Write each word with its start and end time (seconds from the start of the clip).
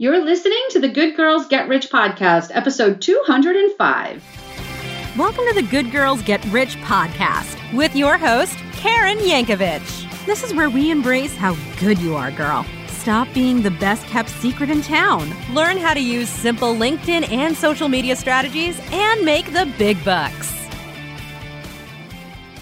You're 0.00 0.24
listening 0.24 0.62
to 0.70 0.78
the 0.78 0.88
Good 0.88 1.16
Girls 1.16 1.48
Get 1.48 1.66
Rich 1.66 1.90
podcast, 1.90 2.52
episode 2.54 3.00
205. 3.00 4.22
Welcome 5.18 5.44
to 5.48 5.54
the 5.56 5.66
Good 5.68 5.90
Girls 5.90 6.22
Get 6.22 6.44
Rich 6.52 6.76
podcast 6.76 7.76
with 7.76 7.96
your 7.96 8.16
host, 8.16 8.56
Karen 8.74 9.18
Yankovich. 9.18 10.24
This 10.24 10.44
is 10.44 10.54
where 10.54 10.70
we 10.70 10.92
embrace 10.92 11.34
how 11.34 11.56
good 11.80 11.98
you 11.98 12.14
are, 12.14 12.30
girl. 12.30 12.64
Stop 12.86 13.26
being 13.34 13.60
the 13.60 13.72
best 13.72 14.06
kept 14.06 14.28
secret 14.28 14.70
in 14.70 14.82
town. 14.82 15.34
Learn 15.52 15.78
how 15.78 15.94
to 15.94 16.00
use 16.00 16.28
simple 16.28 16.76
LinkedIn 16.76 17.28
and 17.32 17.56
social 17.56 17.88
media 17.88 18.14
strategies 18.14 18.78
and 18.92 19.24
make 19.24 19.52
the 19.52 19.66
big 19.78 20.04
bucks. 20.04 20.54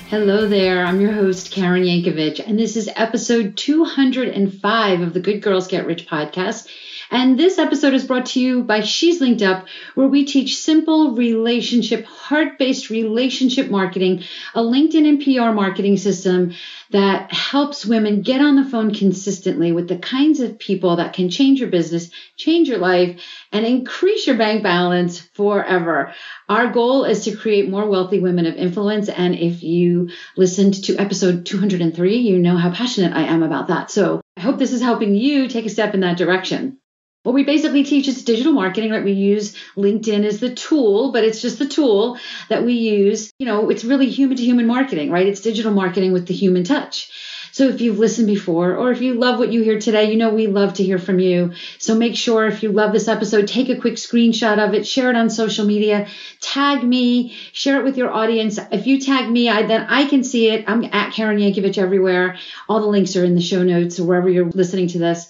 Hello 0.09 0.49
there. 0.49 0.87
I'm 0.87 1.03
your 1.03 1.13
host, 1.13 1.51
Karen 1.51 1.83
Yankovich, 1.83 2.39
and 2.39 2.59
this 2.59 2.77
is 2.77 2.89
episode 2.97 3.59
205 3.59 5.01
of 5.03 5.13
the 5.13 5.21
Good 5.21 5.43
Girls 5.43 5.69
Get 5.69 5.85
Rich 5.85 6.07
podcast. 6.07 6.67
And 7.11 7.39
this 7.39 7.59
episode 7.59 7.95
is 7.95 8.05
brought 8.05 8.27
to 8.27 8.41
you 8.41 8.65
by 8.65 8.81
She's 8.81 9.21
LinkedUp, 9.21 9.67
where 9.95 10.09
we 10.09 10.25
teach 10.25 10.59
simple 10.59 11.13
relationship, 11.13 12.05
heart 12.05 12.59
based 12.59 12.91
relationship 12.91 13.71
marketing, 13.71 14.25
a 14.55 14.61
LinkedIn 14.61 15.09
and 15.09 15.23
PR 15.23 15.55
marketing 15.55 15.97
system 15.99 16.55
that 16.91 17.33
helps 17.33 17.87
women 17.87 18.23
get 18.23 18.41
on 18.41 18.57
the 18.57 18.69
phone 18.69 18.93
consistently 18.93 19.73
with 19.73 19.89
the 19.89 19.99
kinds 19.99 20.41
of 20.41 20.59
people 20.59 20.97
that 20.97 21.13
can 21.13 21.31
change 21.31 21.61
your 21.61 21.69
business, 21.69 22.11
change 22.37 22.69
your 22.69 22.79
life, 22.79 23.21
and 23.53 23.65
increase 23.65 24.27
your 24.27 24.37
bank 24.37 24.63
balance 24.63 25.21
forever. 25.21 26.13
Our 26.49 26.73
goal 26.73 27.05
is 27.05 27.25
to 27.25 27.37
create 27.37 27.69
more 27.69 27.89
wealthy 27.89 28.21
women 28.21 28.47
of 28.47 28.57
influence. 28.57 29.09
And 29.09 29.35
if 29.35 29.63
you 29.63 30.11
listened 30.37 30.85
to 30.85 30.97
episode 30.97 31.47
203, 31.47 32.17
you 32.17 32.39
know 32.39 32.57
how 32.57 32.73
passionate 32.73 33.13
I 33.13 33.23
am 33.23 33.43
about 33.43 33.69
that. 33.69 33.91
So 33.91 34.21
I 34.37 34.41
hope 34.41 34.59
this 34.59 34.73
is 34.73 34.83
helping 34.83 35.15
you 35.15 35.49
take 35.49 35.67
a 35.67 35.71
step 35.71 35.95
in 35.95 36.01
that 36.01 36.19
direction. 36.19 36.79
What 37.27 37.35
we 37.35 37.43
basically 37.43 37.83
teach 37.83 38.07
is 38.07 38.23
digital 38.23 38.53
marketing, 38.53 38.93
right? 38.93 39.03
We 39.03 39.11
use 39.11 39.57
LinkedIn 39.77 40.25
as 40.25 40.39
the 40.39 40.55
tool, 40.55 41.11
but 41.11 41.25
it's 41.25 41.43
just 41.43 41.59
the 41.59 41.67
tool 41.67 42.21
that 42.49 42.65
we 42.65 42.75
use. 42.75 43.33
You 43.41 43.47
know, 43.47 43.69
it's 43.69 43.83
really 43.83 44.09
human 44.09 44.37
to 44.37 44.45
human 44.45 44.69
marketing, 44.69 45.11
right? 45.11 45.27
It's 45.27 45.41
digital 45.41 45.73
marketing 45.73 46.13
with 46.13 46.29
the 46.29 46.35
human 46.35 46.63
touch. 46.63 47.11
So 47.51 47.65
if 47.65 47.81
you've 47.81 47.99
listened 47.99 48.29
before 48.29 48.77
or 48.77 48.93
if 48.93 49.01
you 49.01 49.15
love 49.15 49.41
what 49.41 49.51
you 49.53 49.65
hear 49.65 49.81
today, 49.81 50.09
you 50.13 50.17
know 50.17 50.33
we 50.33 50.47
love 50.47 50.75
to 50.75 50.85
hear 50.85 50.99
from 50.99 51.19
you. 51.19 51.55
So 51.79 51.97
make 51.97 52.15
sure 52.15 52.47
if 52.47 52.63
you 52.63 52.71
love 52.71 52.93
this 52.93 53.09
episode, 53.09 53.49
take 53.49 53.71
a 53.71 53.81
quick 53.81 53.95
screenshot 53.95 54.65
of 54.65 54.75
it, 54.75 54.87
share 54.87 55.11
it 55.11 55.17
on 55.17 55.29
social 55.29 55.67
media, 55.67 56.07
tag 56.41 56.85
me, 56.85 57.35
share 57.53 57.81
it 57.81 57.85
with 57.85 57.97
your 57.97 58.13
audience. 58.13 58.61
If 58.71 58.87
you 58.87 59.01
tag 59.01 59.29
me, 59.29 59.49
I 59.49 59.63
then 59.63 59.85
I 59.89 60.07
can 60.07 60.23
see 60.23 60.51
it. 60.51 60.65
I'm 60.69 60.85
at 60.85 61.13
Karen 61.13 61.39
Yankovich 61.39 61.77
everywhere. 61.77 62.37
All 62.69 62.79
the 62.79 62.87
links 62.87 63.17
are 63.17 63.25
in 63.25 63.35
the 63.35 63.41
show 63.41 63.65
notes 63.65 63.99
or 63.99 64.05
wherever 64.05 64.29
you're 64.29 64.49
listening 64.49 64.87
to 64.89 65.01
this 65.01 65.29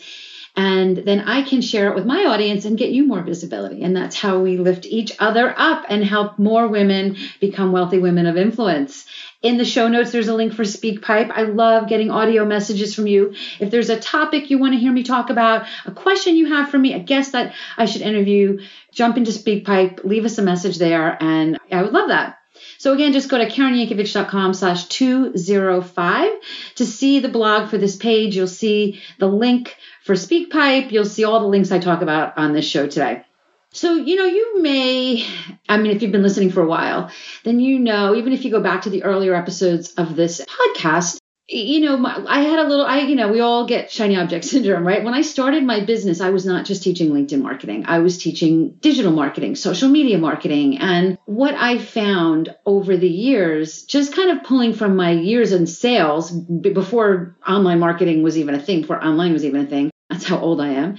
and 0.56 0.96
then 0.96 1.20
I 1.20 1.42
can 1.42 1.60
share 1.60 1.90
it 1.90 1.94
with 1.94 2.06
my 2.06 2.24
audience 2.24 2.64
and 2.64 2.78
get 2.78 2.90
you 2.90 3.06
more 3.06 3.22
visibility. 3.22 3.82
And 3.82 3.94
that's 3.94 4.16
how 4.16 4.40
we 4.40 4.56
lift 4.56 4.86
each 4.86 5.12
other 5.18 5.54
up 5.56 5.84
and 5.90 6.02
help 6.02 6.38
more 6.38 6.66
women 6.66 7.16
become 7.40 7.72
wealthy 7.72 7.98
women 7.98 8.24
of 8.24 8.38
influence. 8.38 9.04
In 9.42 9.58
the 9.58 9.66
show 9.66 9.88
notes, 9.88 10.12
there's 10.12 10.28
a 10.28 10.34
link 10.34 10.54
for 10.54 10.62
SpeakPipe. 10.62 11.30
I 11.30 11.42
love 11.42 11.88
getting 11.88 12.10
audio 12.10 12.46
messages 12.46 12.94
from 12.94 13.06
you. 13.06 13.34
If 13.60 13.70
there's 13.70 13.90
a 13.90 14.00
topic 14.00 14.50
you 14.50 14.58
want 14.58 14.72
to 14.72 14.80
hear 14.80 14.92
me 14.92 15.02
talk 15.02 15.28
about, 15.28 15.66
a 15.84 15.90
question 15.90 16.36
you 16.36 16.46
have 16.46 16.70
for 16.70 16.78
me, 16.78 16.94
a 16.94 17.00
guest 17.00 17.32
that 17.32 17.54
I 17.76 17.84
should 17.84 18.02
interview, 18.02 18.60
jump 18.92 19.18
into 19.18 19.32
SpeakPipe, 19.32 20.04
leave 20.04 20.24
us 20.24 20.38
a 20.38 20.42
message 20.42 20.78
there, 20.78 21.22
and 21.22 21.58
I 21.70 21.82
would 21.82 21.92
love 21.92 22.08
that. 22.08 22.38
So 22.78 22.92
again, 22.92 23.12
just 23.12 23.28
go 23.28 23.38
to 23.38 23.48
karenyankovich.com 23.48 24.54
slash 24.54 24.86
205 24.86 26.32
to 26.76 26.86
see 26.86 27.20
the 27.20 27.28
blog 27.28 27.68
for 27.68 27.78
this 27.78 27.96
page. 27.96 28.36
You'll 28.36 28.46
see 28.46 29.02
the 29.18 29.26
link 29.26 29.76
for 30.06 30.14
SpeakPipe. 30.14 30.92
You'll 30.92 31.04
see 31.04 31.24
all 31.24 31.40
the 31.40 31.46
links 31.46 31.72
I 31.72 31.80
talk 31.80 32.00
about 32.00 32.38
on 32.38 32.52
this 32.52 32.66
show 32.66 32.86
today. 32.86 33.24
So, 33.72 33.94
you 33.94 34.16
know, 34.16 34.24
you 34.24 34.62
may, 34.62 35.26
I 35.68 35.76
mean, 35.76 35.90
if 35.90 36.00
you've 36.00 36.12
been 36.12 36.22
listening 36.22 36.50
for 36.50 36.62
a 36.62 36.66
while, 36.66 37.10
then 37.44 37.60
you 37.60 37.78
know, 37.78 38.14
even 38.14 38.32
if 38.32 38.44
you 38.44 38.50
go 38.50 38.62
back 38.62 38.82
to 38.82 38.90
the 38.90 39.02
earlier 39.02 39.34
episodes 39.34 39.92
of 39.94 40.16
this 40.16 40.40
podcast, 40.40 41.18
you 41.48 41.80
know, 41.80 41.96
my, 41.96 42.24
I 42.26 42.40
had 42.40 42.58
a 42.58 42.68
little, 42.68 42.86
I, 42.86 43.00
you 43.00 43.16
know, 43.16 43.30
we 43.30 43.40
all 43.40 43.66
get 43.66 43.90
shiny 43.90 44.16
object 44.16 44.44
syndrome, 44.46 44.86
right? 44.86 45.04
When 45.04 45.12
I 45.12 45.22
started 45.22 45.64
my 45.64 45.84
business, 45.84 46.20
I 46.20 46.30
was 46.30 46.46
not 46.46 46.64
just 46.64 46.82
teaching 46.84 47.10
LinkedIn 47.10 47.42
marketing. 47.42 47.84
I 47.86 47.98
was 47.98 48.18
teaching 48.18 48.76
digital 48.80 49.12
marketing, 49.12 49.56
social 49.56 49.88
media 49.88 50.18
marketing. 50.18 50.78
And 50.78 51.18
what 51.26 51.54
I 51.54 51.78
found 51.78 52.54
over 52.64 52.96
the 52.96 53.08
years, 53.08 53.82
just 53.82 54.14
kind 54.14 54.30
of 54.30 54.44
pulling 54.44 54.72
from 54.72 54.96
my 54.96 55.10
years 55.10 55.52
in 55.52 55.66
sales 55.66 56.30
before 56.30 57.36
online 57.46 57.80
marketing 57.80 58.22
was 58.22 58.38
even 58.38 58.54
a 58.54 58.60
thing, 58.60 58.80
before 58.82 59.04
online 59.04 59.32
was 59.32 59.44
even 59.44 59.60
a 59.60 59.66
thing. 59.66 59.90
That's 60.10 60.24
how 60.24 60.38
old 60.38 60.60
I 60.60 60.68
am. 60.68 60.98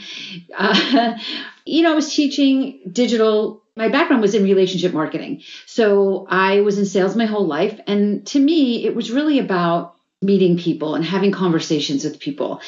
Uh, 0.55 1.17
you 1.65 1.83
know, 1.83 1.91
I 1.91 1.95
was 1.95 2.13
teaching 2.13 2.81
digital 2.91 3.63
my 3.77 3.89
background 3.89 4.23
was 4.23 4.33
in 4.33 4.43
relationship 4.43 4.91
marketing. 4.91 5.43
So 5.67 6.25
I 6.27 6.61
was 6.61 6.79
in 6.79 6.85
sales 6.87 7.15
my 7.15 7.27
whole 7.27 7.45
life. 7.45 7.79
And 7.85 8.25
to 8.27 8.39
me, 8.39 8.83
it 8.83 8.95
was 8.95 9.11
really 9.11 9.37
about 9.37 9.93
meeting 10.19 10.57
people 10.57 10.95
and 10.95 11.05
having 11.05 11.31
conversations 11.31 12.03
with 12.03 12.19
people. 12.19 12.59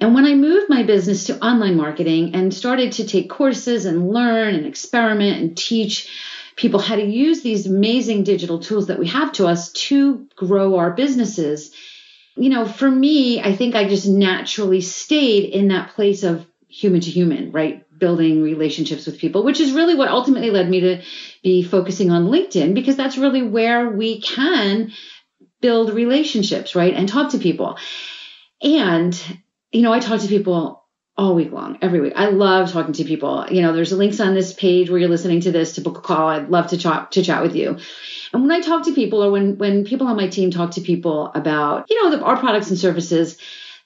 And 0.00 0.14
when 0.14 0.26
I 0.26 0.34
moved 0.34 0.68
my 0.68 0.82
business 0.82 1.24
to 1.24 1.42
online 1.42 1.76
marketing 1.76 2.34
and 2.34 2.52
started 2.52 2.92
to 2.92 3.06
take 3.06 3.30
courses 3.30 3.86
and 3.86 4.10
learn 4.10 4.54
and 4.54 4.66
experiment 4.66 5.40
and 5.40 5.56
teach 5.56 6.10
people 6.56 6.78
how 6.78 6.96
to 6.96 7.04
use 7.04 7.40
these 7.40 7.66
amazing 7.66 8.24
digital 8.24 8.58
tools 8.58 8.88
that 8.88 8.98
we 8.98 9.06
have 9.08 9.32
to 9.32 9.46
us 9.46 9.72
to 9.72 10.28
grow 10.36 10.76
our 10.76 10.90
businesses, 10.90 11.70
you 12.40 12.48
know, 12.48 12.64
for 12.64 12.90
me, 12.90 13.38
I 13.40 13.54
think 13.54 13.74
I 13.74 13.86
just 13.86 14.08
naturally 14.08 14.80
stayed 14.80 15.50
in 15.50 15.68
that 15.68 15.90
place 15.90 16.22
of 16.22 16.46
human 16.68 17.02
to 17.02 17.10
human, 17.10 17.52
right? 17.52 17.84
Building 17.98 18.42
relationships 18.42 19.04
with 19.04 19.18
people, 19.18 19.42
which 19.42 19.60
is 19.60 19.72
really 19.72 19.94
what 19.94 20.08
ultimately 20.08 20.50
led 20.50 20.70
me 20.70 20.80
to 20.80 21.02
be 21.42 21.62
focusing 21.62 22.10
on 22.10 22.28
LinkedIn 22.28 22.74
because 22.74 22.96
that's 22.96 23.18
really 23.18 23.42
where 23.42 23.90
we 23.90 24.22
can 24.22 24.92
build 25.60 25.92
relationships, 25.92 26.74
right? 26.74 26.94
And 26.94 27.06
talk 27.06 27.32
to 27.32 27.38
people. 27.38 27.76
And, 28.62 29.20
you 29.70 29.82
know, 29.82 29.92
I 29.92 30.00
talk 30.00 30.22
to 30.22 30.28
people 30.28 30.79
all 31.16 31.34
week 31.34 31.52
long, 31.52 31.78
every 31.82 32.00
week. 32.00 32.14
I 32.16 32.30
love 32.30 32.70
talking 32.70 32.94
to 32.94 33.04
people. 33.04 33.46
You 33.50 33.62
know, 33.62 33.72
there's 33.72 33.92
links 33.92 34.20
on 34.20 34.34
this 34.34 34.52
page 34.52 34.88
where 34.88 34.98
you're 34.98 35.08
listening 35.08 35.40
to 35.42 35.52
this 35.52 35.74
to 35.74 35.80
book 35.80 35.98
a 35.98 36.00
call. 36.00 36.28
I'd 36.28 36.48
love 36.48 36.68
to 36.68 36.78
chat 36.78 37.12
to 37.12 37.22
chat 37.22 37.42
with 37.42 37.54
you. 37.54 37.78
And 38.32 38.42
when 38.42 38.52
I 38.52 38.60
talk 38.60 38.84
to 38.84 38.94
people 38.94 39.22
or 39.22 39.30
when 39.30 39.58
when 39.58 39.84
people 39.84 40.06
on 40.06 40.16
my 40.16 40.28
team 40.28 40.50
talk 40.50 40.72
to 40.72 40.80
people 40.80 41.30
about, 41.34 41.86
you 41.90 42.02
know, 42.02 42.16
the, 42.16 42.22
our 42.22 42.38
products 42.38 42.70
and 42.70 42.78
services, 42.78 43.36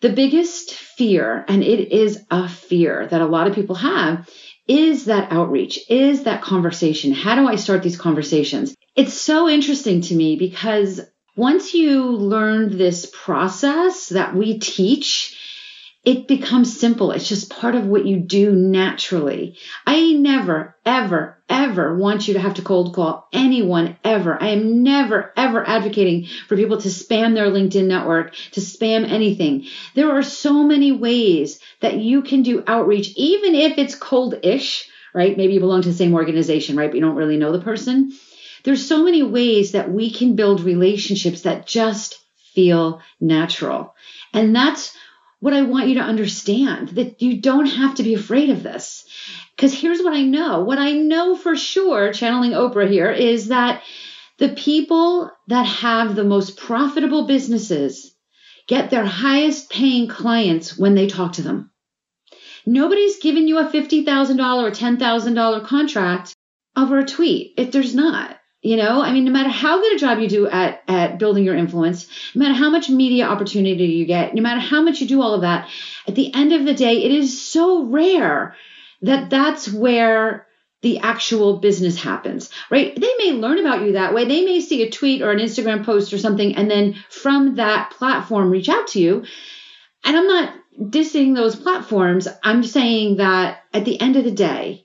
the 0.01 0.11
biggest 0.11 0.75
fear, 0.75 1.45
and 1.49 1.63
it 1.65 1.93
is 1.93 2.25
a 2.31 2.49
fear 2.49 3.07
that 3.07 3.21
a 3.21 3.27
lot 3.27 3.47
of 3.47 3.55
people 3.55 3.77
have, 3.77 4.29
is 4.69 5.07
that 5.07 5.33
outreach, 5.33 5.81
is 5.89 6.25
that 6.25 6.43
conversation. 6.43 7.13
How 7.13 7.35
do 7.35 7.49
I 7.49 7.57
start 7.57 7.83
these 7.83 7.97
conversations? 7.97 8.75
It's 8.97 9.15
so 9.15 9.49
interesting 9.49 10.03
to 10.03 10.15
me 10.15 10.37
because 10.37 11.01
once 11.37 11.75
you 11.75 12.05
learn 12.13 12.77
this 12.77 13.11
process 13.13 14.11
that 14.11 14.35
we 14.37 14.59
teach, 14.59 15.37
it 16.05 16.29
becomes 16.29 16.79
simple. 16.79 17.13
It's 17.13 17.29
just 17.29 17.51
part 17.51 17.75
of 17.75 17.87
what 17.87 18.05
you 18.05 18.19
do 18.19 18.53
naturally. 18.53 19.57
I 19.87 20.13
never, 20.13 20.77
ever, 20.85 21.43
ever 21.49 21.97
want 21.97 22.29
you 22.29 22.35
to 22.35 22.41
have 22.41 22.55
to 22.55 22.63
cold 22.63 22.95
call 22.95 23.27
anyone 23.33 23.97
ever. 24.05 24.41
I 24.41 24.49
am 24.49 24.83
never, 24.83 25.33
ever 25.35 25.67
advocating 25.67 26.27
for 26.47 26.57
people 26.57 26.79
to 26.79 26.89
spam 26.89 27.35
their 27.35 27.51
LinkedIn 27.51 27.87
network, 27.87 28.35
to 28.53 28.61
spam 28.61 29.11
anything. 29.11 29.67
There 29.95 30.13
are 30.13 30.23
so 30.23 30.63
many 30.63 30.93
ways 30.93 31.59
that 31.81 31.97
you 31.97 32.23
can 32.23 32.43
do 32.43 32.63
outreach, 32.67 33.15
even 33.17 33.55
if 33.55 33.79
it's 33.79 33.95
cold 33.95 34.35
ish, 34.43 34.89
right? 35.15 35.37
Maybe 35.37 35.55
you 35.55 35.61
belong 35.61 35.83
to 35.83 35.89
the 35.89 35.95
same 35.95 36.15
organization, 36.15 36.77
right? 36.77 36.91
But 36.91 36.97
you 36.97 37.03
don't 37.03 37.17
really 37.17 37.39
know 37.39 37.53
the 37.53 37.65
person. 37.65 38.13
There's 38.63 38.87
so 38.87 39.05
many 39.05 39.23
ways 39.23 39.73
that 39.73 39.91
we 39.91 40.11
can 40.11 40.37
build 40.37 40.61
relationships 40.61 41.43
that 41.43 41.67
just 41.67 42.19
feel 42.55 43.01
natural. 43.21 43.95
And 44.33 44.55
that's 44.55 44.95
what 45.45 45.53
I 45.53 45.61
want 45.61 45.89
you 45.89 45.97
to 45.97 46.01
understand 46.01 46.89
that 46.97 47.21
you 47.21 47.43
don't 47.43 47.67
have 47.67 47.97
to 47.97 48.03
be 48.03 48.15
afraid 48.15 48.49
of 48.49 48.63
this. 48.63 49.05
Because 49.55 49.79
here's 49.79 50.01
what 50.01 50.15
I 50.15 50.23
know. 50.23 50.61
What 50.65 50.79
I 50.79 50.93
know 50.93 51.37
for 51.37 51.55
sure, 51.55 52.15
channeling 52.15 52.53
Oprah 52.53 52.91
here, 52.91 53.11
is 53.11 53.49
that 53.49 53.83
the 54.39 54.49
people 54.49 55.31
that 55.49 55.67
have 55.67 56.17
the 56.17 56.25
most 56.25 56.57
profitable 56.57 57.27
businesses 57.27 58.17
get 58.69 58.89
their 58.89 59.05
highest 59.05 59.69
paying 59.69 60.09
clients 60.09 60.79
when 60.79 60.95
they 60.95 61.09
talk 61.09 61.35
to 61.35 61.43
them. 61.43 61.71
Nobody's 62.65 63.19
giving 63.19 63.47
you 63.47 63.59
a 63.59 63.69
$50,000 63.69 64.07
or 64.63 64.71
$10,000 64.71 65.67
contract 65.67 66.35
over 66.75 67.01
a 67.01 67.05
tweet. 67.05 67.53
If 67.59 67.71
there's 67.71 67.95
not. 67.95 68.39
You 68.65 68.79
know, 68.79 69.03
I 69.03 69.13
mean, 69.13 69.27
no 69.27 69.31
matter 69.31 69.51
how 69.51 69.79
good 69.79 69.95
a 69.95 69.99
job 69.99 70.21
you 70.21 70.27
do 70.27 70.49
at, 70.49 70.83
at 70.89 71.19
building 71.19 71.45
your 71.45 71.55
influence, 71.55 72.07
no 72.35 72.39
matter 72.39 72.55
how 72.55 72.71
much 72.71 72.89
media 72.89 73.27
opportunity 73.27 73.85
you 73.85 74.07
get, 74.07 74.35
no 74.35 74.41
matter 74.41 74.59
how 74.59 74.81
much 74.81 75.03
you 75.03 75.07
do 75.07 75.21
all 75.21 75.35
of 75.35 75.43
that, 75.43 75.69
at 76.09 76.15
the 76.15 76.33
end 76.33 76.55
of 76.55 76.65
the 76.65 76.73
day, 76.73 77.03
it 77.05 77.13
is 77.13 77.43
so 77.43 77.85
rare 77.85 78.57
that 79.03 79.29
that's 79.29 79.71
where 79.71 80.47
the 80.81 81.01
actual 81.01 81.59
business 81.59 82.01
happens, 82.01 82.49
right? 82.71 82.99
They 82.99 83.15
may 83.19 83.33
learn 83.33 83.59
about 83.59 83.83
you 83.83 83.93
that 83.93 84.15
way. 84.15 84.25
They 84.25 84.47
may 84.47 84.63
see 84.63 84.83
a 84.83 84.91
tweet 84.91 85.21
or 85.21 85.31
an 85.31 85.41
Instagram 85.41 85.85
post 85.85 86.15
or 86.15 86.19
something, 86.19 86.57
and 86.57 86.71
then 86.71 86.95
from 87.11 87.57
that 87.57 87.91
platform 87.91 88.51
reach 88.51 88.71
out 88.71 88.87
to 88.89 88.99
you. 88.99 89.25
And 90.05 90.17
I'm 90.17 90.27
not 90.27 90.55
dissing 90.81 91.35
those 91.35 91.55
platforms. 91.55 92.29
I'm 92.43 92.65
saying 92.65 93.17
that 93.17 93.59
at 93.75 93.85
the 93.85 94.01
end 94.01 94.17
of 94.17 94.25
the 94.25 94.31
day, 94.31 94.84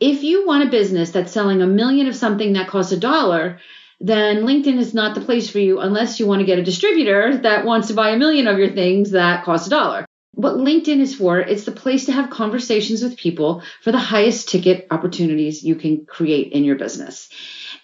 if 0.00 0.22
you 0.22 0.46
want 0.46 0.64
a 0.64 0.70
business 0.70 1.10
that's 1.10 1.32
selling 1.32 1.62
a 1.62 1.66
million 1.66 2.06
of 2.06 2.16
something 2.16 2.54
that 2.54 2.68
costs 2.68 2.92
a 2.92 2.98
dollar, 2.98 3.60
then 4.00 4.44
LinkedIn 4.44 4.78
is 4.78 4.92
not 4.92 5.14
the 5.14 5.20
place 5.20 5.48
for 5.48 5.58
you 5.58 5.78
unless 5.80 6.18
you 6.18 6.26
want 6.26 6.40
to 6.40 6.46
get 6.46 6.58
a 6.58 6.64
distributor 6.64 7.38
that 7.38 7.64
wants 7.64 7.88
to 7.88 7.94
buy 7.94 8.10
a 8.10 8.18
million 8.18 8.46
of 8.46 8.58
your 8.58 8.70
things 8.70 9.12
that 9.12 9.44
cost 9.44 9.66
a 9.66 9.70
dollar. 9.70 10.04
What 10.32 10.54
LinkedIn 10.54 10.98
is 10.98 11.14
for, 11.14 11.38
it's 11.38 11.64
the 11.64 11.72
place 11.72 12.06
to 12.06 12.12
have 12.12 12.28
conversations 12.28 13.02
with 13.02 13.16
people 13.16 13.62
for 13.82 13.92
the 13.92 13.98
highest 13.98 14.48
ticket 14.48 14.88
opportunities 14.90 15.62
you 15.62 15.76
can 15.76 16.06
create 16.06 16.52
in 16.52 16.64
your 16.64 16.76
business. 16.76 17.28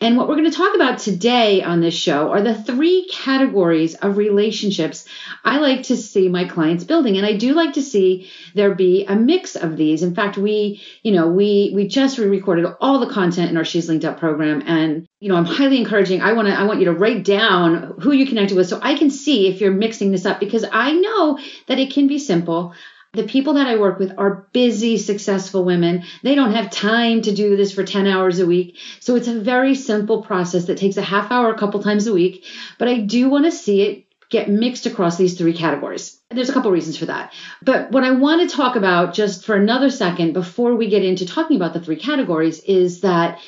And 0.03 0.17
what 0.17 0.29
we're 0.29 0.37
going 0.37 0.51
to 0.51 0.57
talk 0.57 0.75
about 0.75 0.99
today 0.99 1.63
on 1.63 1.83
this 1.83 1.95
show 1.95 2.31
are 2.31 2.41
the 2.41 2.55
three 2.55 3.07
categories 3.13 3.95
of 3.95 4.17
relationships 4.17 5.07
I 5.45 5.59
like 5.59 5.85
to 5.85 5.97
see 5.97 6.29
my 6.29 6.45
clients 6.45 6.85
building. 6.85 7.19
And 7.19 7.27
I 7.27 7.37
do 7.37 7.53
like 7.53 7.75
to 7.75 7.83
see 7.83 8.31
there 8.55 8.75
be 8.75 9.05
a 9.05 9.15
mix 9.15 9.57
of 9.57 9.77
these. 9.77 10.03
In 10.03 10.15
fact, 10.15 10.39
we, 10.39 10.83
you 11.03 11.13
know, 11.13 11.29
we 11.29 11.73
we 11.75 11.87
just 11.87 12.17
re-recorded 12.17 12.65
all 12.81 13.01
the 13.01 13.13
content 13.13 13.51
in 13.51 13.59
our 13.59 13.65
She's 13.65 13.91
LinkedUp 13.91 14.19
program. 14.19 14.63
And, 14.65 15.07
you 15.21 15.29
know, 15.29 15.37
I'm 15.37 15.45
highly 15.45 15.77
encouraging. 15.77 16.23
I 16.23 16.33
want 16.33 16.49
to 16.49 16.55
I 16.55 16.65
want 16.65 16.79
you 16.79 16.87
to 16.87 16.95
write 16.95 17.23
down 17.23 17.95
who 18.01 18.13
you 18.13 18.27
connected 18.27 18.57
with 18.57 18.69
so 18.69 18.81
I 18.81 18.95
can 18.95 19.11
see 19.11 19.49
if 19.49 19.61
you're 19.61 19.71
mixing 19.71 20.13
this 20.13 20.25
up 20.25 20.41
because 20.41 20.65
I 20.73 20.93
know 20.93 21.39
that 21.67 21.79
it 21.79 21.93
can 21.93 22.07
be 22.07 22.19
simple. 22.19 22.75
The 23.13 23.25
people 23.25 23.55
that 23.55 23.67
I 23.67 23.77
work 23.77 23.99
with 23.99 24.13
are 24.19 24.47
busy, 24.53 24.97
successful 24.97 25.65
women. 25.65 26.05
They 26.23 26.37
don't 26.37 26.55
have 26.55 26.71
time 26.71 27.23
to 27.23 27.35
do 27.35 27.57
this 27.57 27.73
for 27.73 27.83
10 27.83 28.07
hours 28.07 28.39
a 28.39 28.47
week. 28.47 28.79
So 29.01 29.17
it's 29.17 29.27
a 29.27 29.41
very 29.41 29.75
simple 29.75 30.23
process 30.23 30.67
that 30.67 30.79
takes 30.79 30.97
a 30.97 31.03
half 31.03 31.33
hour 31.33 31.53
a 31.53 31.59
couple 31.59 31.83
times 31.83 32.07
a 32.07 32.13
week. 32.13 32.45
But 32.79 32.87
I 32.87 32.99
do 32.99 33.29
want 33.29 33.47
to 33.47 33.51
see 33.51 33.83
it 33.83 34.07
get 34.31 34.49
mixed 34.49 34.87
across 34.87 35.17
these 35.17 35.37
three 35.37 35.53
categories. 35.53 36.21
There's 36.31 36.51
a 36.51 36.53
couple 36.53 36.71
reasons 36.71 36.97
for 36.97 37.07
that. 37.07 37.33
But 37.61 37.91
what 37.91 38.05
I 38.05 38.13
want 38.13 38.49
to 38.49 38.57
talk 38.57 38.77
about 38.77 39.13
just 39.13 39.45
for 39.45 39.57
another 39.57 39.91
second 39.91 40.33
before 40.33 40.77
we 40.77 40.89
get 40.89 41.05
into 41.05 41.27
talking 41.27 41.57
about 41.57 41.73
the 41.73 41.81
three 41.81 41.97
categories 41.97 42.61
is 42.61 43.01
that 43.01 43.41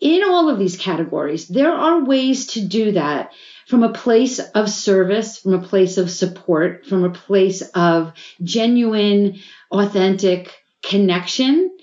in 0.00 0.22
all 0.22 0.48
of 0.48 0.60
these 0.60 0.76
categories, 0.76 1.48
there 1.48 1.72
are 1.72 2.04
ways 2.04 2.46
to 2.48 2.60
do 2.64 2.92
that 2.92 3.32
from 3.66 3.82
a 3.82 3.92
place 3.92 4.38
of 4.38 4.68
service, 4.68 5.38
from 5.38 5.54
a 5.54 5.62
place 5.62 5.98
of 5.98 6.10
support, 6.10 6.86
from 6.86 7.04
a 7.04 7.10
place 7.10 7.62
of 7.74 8.12
genuine, 8.42 9.40
authentic 9.70 10.54
connection, 10.82 11.76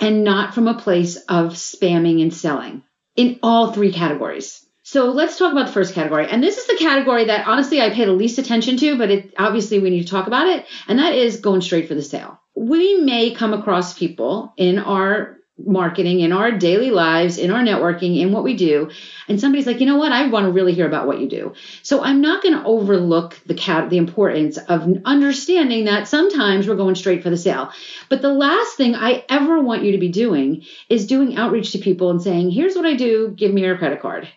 and 0.00 0.24
not 0.24 0.54
from 0.54 0.68
a 0.68 0.78
place 0.78 1.16
of 1.28 1.54
spamming 1.54 2.22
and 2.22 2.32
selling 2.32 2.82
in 3.16 3.38
all 3.42 3.72
three 3.72 3.92
categories. 3.92 4.64
So 4.82 5.12
let's 5.12 5.38
talk 5.38 5.52
about 5.52 5.68
the 5.68 5.72
first 5.72 5.94
category. 5.94 6.28
And 6.28 6.42
this 6.42 6.58
is 6.58 6.66
the 6.66 6.76
category 6.76 7.24
that 7.26 7.46
honestly 7.46 7.80
I 7.80 7.90
pay 7.90 8.04
the 8.04 8.12
least 8.12 8.38
attention 8.38 8.76
to, 8.78 8.98
but 8.98 9.10
it 9.10 9.34
obviously 9.38 9.78
we 9.78 9.90
need 9.90 10.02
to 10.02 10.10
talk 10.10 10.26
about 10.26 10.46
it. 10.46 10.66
And 10.86 10.98
that 10.98 11.14
is 11.14 11.40
going 11.40 11.62
straight 11.62 11.88
for 11.88 11.94
the 11.94 12.02
sale. 12.02 12.38
We 12.54 12.96
may 12.96 13.34
come 13.34 13.54
across 13.54 13.98
people 13.98 14.52
in 14.58 14.78
our 14.78 15.38
marketing 15.56 16.20
in 16.20 16.32
our 16.32 16.50
daily 16.50 16.90
lives, 16.90 17.38
in 17.38 17.50
our 17.50 17.62
networking, 17.62 18.18
in 18.18 18.32
what 18.32 18.42
we 18.42 18.56
do. 18.56 18.90
And 19.28 19.40
somebody's 19.40 19.66
like, 19.66 19.80
you 19.80 19.86
know 19.86 19.96
what? 19.96 20.10
I 20.10 20.26
want 20.26 20.46
to 20.46 20.52
really 20.52 20.74
hear 20.74 20.86
about 20.86 21.06
what 21.06 21.20
you 21.20 21.28
do. 21.28 21.54
So 21.82 22.02
I'm 22.02 22.20
not 22.20 22.42
going 22.42 22.54
to 22.54 22.64
overlook 22.64 23.38
the 23.46 23.54
cat, 23.54 23.88
the 23.88 23.98
importance 23.98 24.58
of 24.58 24.88
understanding 25.04 25.84
that 25.84 26.08
sometimes 26.08 26.66
we're 26.66 26.74
going 26.74 26.96
straight 26.96 27.22
for 27.22 27.30
the 27.30 27.36
sale. 27.36 27.70
But 28.08 28.20
the 28.20 28.32
last 28.32 28.76
thing 28.76 28.94
I 28.96 29.24
ever 29.28 29.60
want 29.60 29.84
you 29.84 29.92
to 29.92 29.98
be 29.98 30.08
doing 30.08 30.64
is 30.88 31.06
doing 31.06 31.36
outreach 31.36 31.72
to 31.72 31.78
people 31.78 32.10
and 32.10 32.20
saying, 32.20 32.50
here's 32.50 32.74
what 32.74 32.86
I 32.86 32.94
do. 32.94 33.32
Give 33.36 33.54
me 33.54 33.62
your 33.62 33.78
credit 33.78 34.02
card. 34.02 34.28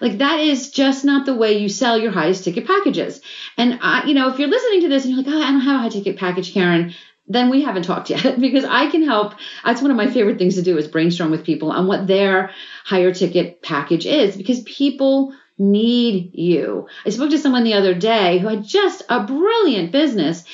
Like 0.00 0.18
that 0.18 0.40
is 0.40 0.70
just 0.70 1.04
not 1.04 1.26
the 1.26 1.34
way 1.34 1.58
you 1.58 1.68
sell 1.68 1.98
your 1.98 2.12
highest 2.12 2.44
ticket 2.44 2.66
packages. 2.66 3.20
And 3.58 3.78
I, 3.82 4.04
you 4.04 4.14
know, 4.14 4.30
if 4.30 4.38
you're 4.38 4.48
listening 4.48 4.80
to 4.82 4.88
this 4.88 5.04
and 5.04 5.14
you're 5.14 5.22
like, 5.22 5.32
oh, 5.32 5.42
I 5.42 5.50
don't 5.50 5.60
have 5.60 5.80
a 5.80 5.82
high 5.82 5.88
ticket 5.90 6.16
package, 6.16 6.54
Karen, 6.54 6.94
then 7.32 7.50
we 7.50 7.62
haven't 7.62 7.84
talked 7.84 8.10
yet 8.10 8.40
because 8.40 8.64
I 8.64 8.90
can 8.90 9.02
help. 9.02 9.34
That's 9.64 9.82
one 9.82 9.90
of 9.90 9.96
my 9.96 10.10
favorite 10.10 10.38
things 10.38 10.54
to 10.56 10.62
do 10.62 10.78
is 10.78 10.88
brainstorm 10.88 11.30
with 11.30 11.44
people 11.44 11.70
on 11.70 11.86
what 11.86 12.06
their 12.06 12.50
higher 12.84 13.12
ticket 13.12 13.62
package 13.62 14.06
is 14.06 14.36
because 14.36 14.60
people 14.60 15.34
need 15.58 16.34
you. 16.34 16.88
I 17.06 17.10
spoke 17.10 17.30
to 17.30 17.38
someone 17.38 17.64
the 17.64 17.74
other 17.74 17.94
day 17.94 18.38
who 18.38 18.48
had 18.48 18.64
just 18.64 19.02
a 19.08 19.24
brilliant 19.24 19.92
business 19.92 20.44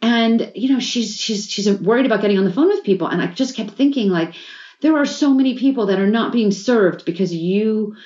and 0.00 0.52
you 0.54 0.72
know 0.72 0.80
she's 0.80 1.18
she's 1.18 1.50
she's 1.50 1.70
worried 1.80 2.06
about 2.06 2.20
getting 2.20 2.38
on 2.38 2.44
the 2.44 2.52
phone 2.52 2.68
with 2.68 2.84
people 2.84 3.06
and 3.06 3.22
I 3.22 3.28
just 3.28 3.56
kept 3.56 3.70
thinking 3.70 4.10
like 4.10 4.34
there 4.80 4.96
are 4.96 5.06
so 5.06 5.32
many 5.32 5.56
people 5.56 5.86
that 5.86 5.98
are 5.98 6.06
not 6.06 6.32
being 6.32 6.50
served 6.50 7.04
because 7.04 7.34
you 7.34 7.96